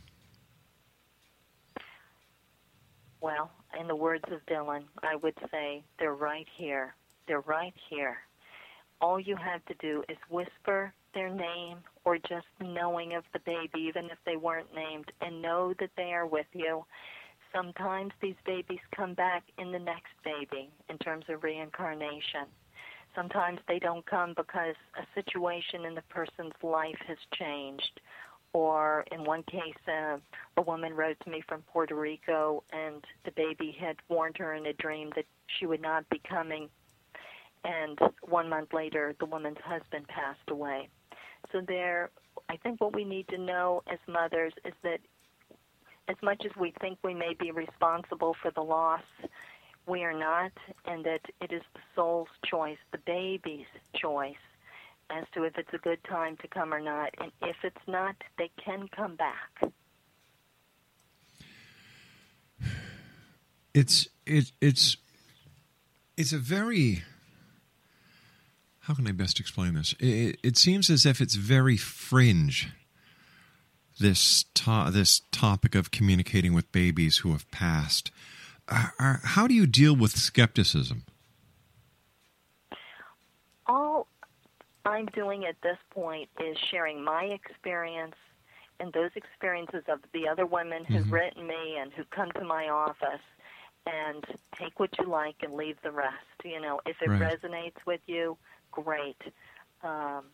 Well, 3.20 3.50
in 3.78 3.86
the 3.86 3.96
words 3.96 4.24
of 4.30 4.44
Dylan, 4.46 4.84
I 5.02 5.16
would 5.16 5.34
say 5.50 5.82
they're 5.98 6.14
right 6.14 6.46
here. 6.56 6.94
They're 7.26 7.40
right 7.40 7.74
here. 7.90 8.18
All 9.00 9.20
you 9.20 9.36
have 9.36 9.64
to 9.66 9.74
do 9.74 10.02
is 10.08 10.16
whisper 10.30 10.94
their 11.12 11.28
name 11.28 11.78
or 12.04 12.16
just 12.16 12.46
knowing 12.60 13.14
of 13.14 13.24
the 13.34 13.40
baby, 13.40 13.86
even 13.88 14.06
if 14.06 14.18
they 14.24 14.36
weren't 14.36 14.74
named, 14.74 15.12
and 15.20 15.42
know 15.42 15.74
that 15.80 15.90
they 15.96 16.12
are 16.12 16.26
with 16.26 16.46
you. 16.54 16.84
Sometimes 17.54 18.12
these 18.22 18.34
babies 18.46 18.80
come 18.96 19.14
back 19.14 19.44
in 19.58 19.70
the 19.70 19.78
next 19.78 20.12
baby 20.24 20.70
in 20.88 20.96
terms 20.98 21.26
of 21.28 21.44
reincarnation. 21.44 22.46
Sometimes 23.14 23.60
they 23.68 23.78
don't 23.78 24.04
come 24.06 24.34
because 24.36 24.74
a 24.98 25.06
situation 25.14 25.84
in 25.84 25.94
the 25.94 26.02
person's 26.02 26.54
life 26.62 26.98
has 27.06 27.18
changed 27.38 28.00
or 28.54 29.04
in 29.10 29.24
one 29.24 29.42
case, 29.42 29.74
uh, 29.88 30.16
a 30.56 30.62
woman 30.62 30.94
wrote 30.94 31.16
to 31.24 31.30
me 31.30 31.42
from 31.46 31.62
Puerto 31.62 31.96
Rico, 31.96 32.62
and 32.72 33.04
the 33.24 33.32
baby 33.32 33.76
had 33.78 33.96
warned 34.08 34.36
her 34.38 34.54
in 34.54 34.64
a 34.66 34.72
dream 34.74 35.10
that 35.16 35.26
she 35.58 35.66
would 35.66 35.82
not 35.82 36.08
be 36.08 36.22
coming. 36.26 36.70
And 37.64 37.98
one 38.22 38.48
month 38.48 38.72
later, 38.72 39.14
the 39.18 39.26
woman's 39.26 39.58
husband 39.64 40.06
passed 40.06 40.48
away. 40.48 40.88
So 41.50 41.62
there, 41.66 42.10
I 42.48 42.56
think 42.58 42.80
what 42.80 42.94
we 42.94 43.04
need 43.04 43.26
to 43.28 43.38
know 43.38 43.82
as 43.92 43.98
mothers 44.06 44.52
is 44.64 44.74
that 44.84 45.00
as 46.08 46.16
much 46.22 46.44
as 46.44 46.52
we 46.56 46.72
think 46.80 46.98
we 47.02 47.12
may 47.12 47.34
be 47.34 47.50
responsible 47.50 48.36
for 48.40 48.52
the 48.52 48.60
loss, 48.60 49.02
we 49.86 50.02
are 50.02 50.18
not, 50.18 50.52
and 50.86 51.04
that 51.04 51.20
it 51.40 51.52
is 51.52 51.62
the 51.74 51.80
soul's 51.94 52.28
choice, 52.44 52.78
the 52.92 52.98
baby's 52.98 53.66
choice 53.94 54.34
as 55.10 55.24
to 55.34 55.44
if 55.44 55.58
it's 55.58 55.72
a 55.72 55.78
good 55.78 56.02
time 56.04 56.36
to 56.38 56.48
come 56.48 56.72
or 56.72 56.80
not. 56.80 57.10
And 57.20 57.30
if 57.42 57.56
it's 57.62 57.76
not, 57.86 58.16
they 58.38 58.50
can 58.62 58.88
come 58.88 59.16
back. 59.16 59.72
It's 63.74 64.08
it 64.24 64.52
it's 64.60 64.96
it's 66.16 66.32
a 66.32 66.38
very 66.38 67.02
how 68.80 68.94
can 68.94 69.06
I 69.06 69.12
best 69.12 69.40
explain 69.40 69.74
this? 69.74 69.94
It, 69.98 70.38
it 70.42 70.56
seems 70.58 70.90
as 70.90 71.06
if 71.06 71.20
it's 71.20 71.36
very 71.36 71.76
fringe. 71.76 72.68
This 73.98 74.44
to, 74.54 74.90
this 74.92 75.22
topic 75.30 75.74
of 75.74 75.90
communicating 75.90 76.52
with 76.52 76.70
babies 76.70 77.18
who 77.18 77.32
have 77.32 77.50
passed. 77.50 78.10
Uh, 78.68 79.16
how 79.22 79.46
do 79.46 79.54
you 79.54 79.66
deal 79.66 79.94
with 79.94 80.12
skepticism? 80.12 81.04
All 83.66 84.06
I'm 84.84 85.06
doing 85.06 85.44
at 85.44 85.56
this 85.62 85.78
point 85.90 86.28
is 86.40 86.56
sharing 86.70 87.02
my 87.02 87.24
experience 87.24 88.14
and 88.80 88.92
those 88.92 89.10
experiences 89.14 89.84
of 89.88 90.00
the 90.12 90.28
other 90.28 90.46
women 90.46 90.84
who've 90.84 91.02
mm-hmm. 91.02 91.14
written 91.14 91.46
me 91.46 91.76
and 91.80 91.92
who 91.92 92.04
come 92.10 92.30
to 92.32 92.44
my 92.44 92.68
office 92.68 93.22
and 93.86 94.24
take 94.58 94.80
what 94.80 94.90
you 94.98 95.06
like 95.06 95.36
and 95.42 95.54
leave 95.54 95.76
the 95.82 95.90
rest. 95.90 96.14
You 96.44 96.60
know, 96.60 96.80
if 96.86 96.96
it 97.00 97.08
right. 97.08 97.20
resonates 97.20 97.76
with 97.86 98.00
you, 98.06 98.36
great. 98.72 99.20
Um, 99.82 100.24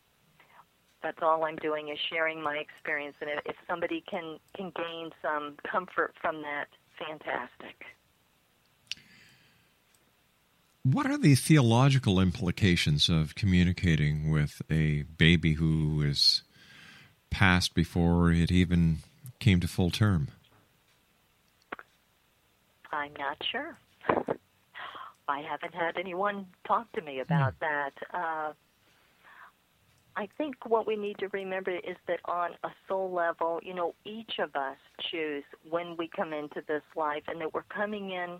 that's 1.03 1.19
all 1.21 1.43
I'm 1.43 1.57
doing 1.57 1.89
is 1.89 1.97
sharing 2.09 2.41
my 2.41 2.57
experience, 2.57 3.15
and 3.21 3.29
if 3.45 3.55
somebody 3.67 4.03
can 4.09 4.37
can 4.55 4.71
gain 4.75 5.09
some 5.21 5.55
comfort 5.69 6.13
from 6.21 6.41
that, 6.43 6.67
fantastic. 6.97 7.85
What 10.83 11.05
are 11.05 11.17
the 11.17 11.35
theological 11.35 12.19
implications 12.19 13.07
of 13.07 13.35
communicating 13.35 14.31
with 14.31 14.63
a 14.69 15.03
baby 15.03 15.53
who 15.53 16.01
is 16.01 16.41
passed 17.29 17.75
before 17.75 18.31
it 18.31 18.51
even 18.51 18.99
came 19.39 19.59
to 19.59 19.67
full 19.67 19.91
term? 19.91 20.29
I'm 22.91 23.13
not 23.17 23.37
sure. 23.51 23.77
I 25.27 25.41
haven't 25.41 25.75
had 25.75 25.97
anyone 25.97 26.47
talk 26.67 26.91
to 26.93 27.01
me 27.01 27.19
about 27.19 27.53
mm. 27.53 27.59
that. 27.59 27.93
Uh, 28.11 28.53
I 30.15 30.27
think 30.37 30.55
what 30.67 30.87
we 30.87 30.95
need 30.95 31.19
to 31.19 31.27
remember 31.27 31.71
is 31.71 31.95
that 32.07 32.19
on 32.25 32.51
a 32.63 32.69
soul 32.87 33.11
level, 33.11 33.59
you 33.63 33.73
know, 33.73 33.93
each 34.03 34.39
of 34.39 34.55
us 34.55 34.77
choose 35.11 35.43
when 35.69 35.95
we 35.95 36.09
come 36.09 36.33
into 36.33 36.61
this 36.67 36.83
life, 36.95 37.23
and 37.27 37.39
that 37.39 37.53
we're 37.53 37.63
coming 37.63 38.11
in 38.11 38.39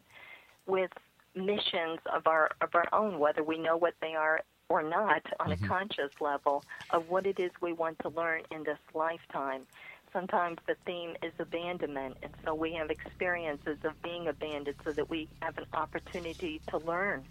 with 0.65 0.91
missions 1.36 1.99
of 2.13 2.27
our 2.27 2.51
of 2.61 2.69
our 2.73 2.88
own, 2.93 3.19
whether 3.19 3.43
we 3.43 3.57
know 3.57 3.77
what 3.77 3.93
they 4.01 4.15
are 4.15 4.41
or 4.69 4.84
not, 4.84 5.21
on 5.39 5.49
mm-hmm. 5.49 5.65
a 5.65 5.67
conscious 5.67 6.11
level 6.19 6.63
of 6.91 7.09
what 7.09 7.25
it 7.25 7.39
is 7.39 7.51
we 7.61 7.73
want 7.73 7.99
to 7.99 8.09
learn 8.09 8.41
in 8.51 8.63
this 8.63 8.79
lifetime. 8.93 9.63
Sometimes 10.13 10.57
the 10.67 10.75
theme 10.86 11.15
is 11.23 11.32
abandonment, 11.39 12.17
and 12.21 12.32
so 12.43 12.53
we 12.53 12.73
have 12.73 12.89
experiences 12.89 13.77
of 13.84 14.01
being 14.01 14.27
abandoned 14.27 14.75
so 14.84 14.91
that 14.91 15.09
we 15.09 15.29
have 15.41 15.57
an 15.57 15.65
opportunity 15.73 16.61
to 16.67 16.77
learn 16.79 17.23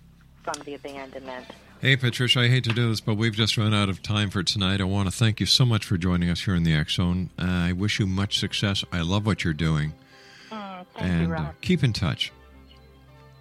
from 0.42 0.62
the 0.64 0.74
abandonment. 0.74 1.46
Hey, 1.80 1.96
Patricia, 1.96 2.40
I 2.40 2.48
hate 2.48 2.64
to 2.64 2.72
do 2.72 2.88
this, 2.88 3.00
but 3.00 3.16
we've 3.16 3.34
just 3.34 3.56
run 3.56 3.74
out 3.74 3.88
of 3.88 4.02
time 4.02 4.30
for 4.30 4.42
tonight. 4.42 4.80
I 4.80 4.84
want 4.84 5.10
to 5.10 5.16
thank 5.16 5.40
you 5.40 5.46
so 5.46 5.64
much 5.64 5.84
for 5.84 5.96
joining 5.98 6.30
us 6.30 6.42
here 6.42 6.54
in 6.54 6.62
the 6.62 6.74
X 6.74 6.96
Zone. 6.96 7.30
Uh, 7.38 7.44
I 7.44 7.72
wish 7.72 7.98
you 7.98 8.06
much 8.06 8.38
success. 8.38 8.84
I 8.92 9.00
love 9.00 9.26
what 9.26 9.44
you're 9.44 9.54
doing. 9.54 9.94
Mm, 10.50 10.84
and 10.96 11.28
you, 11.28 11.34
uh, 11.34 11.52
keep 11.60 11.84
in 11.84 11.92
touch 11.92 12.32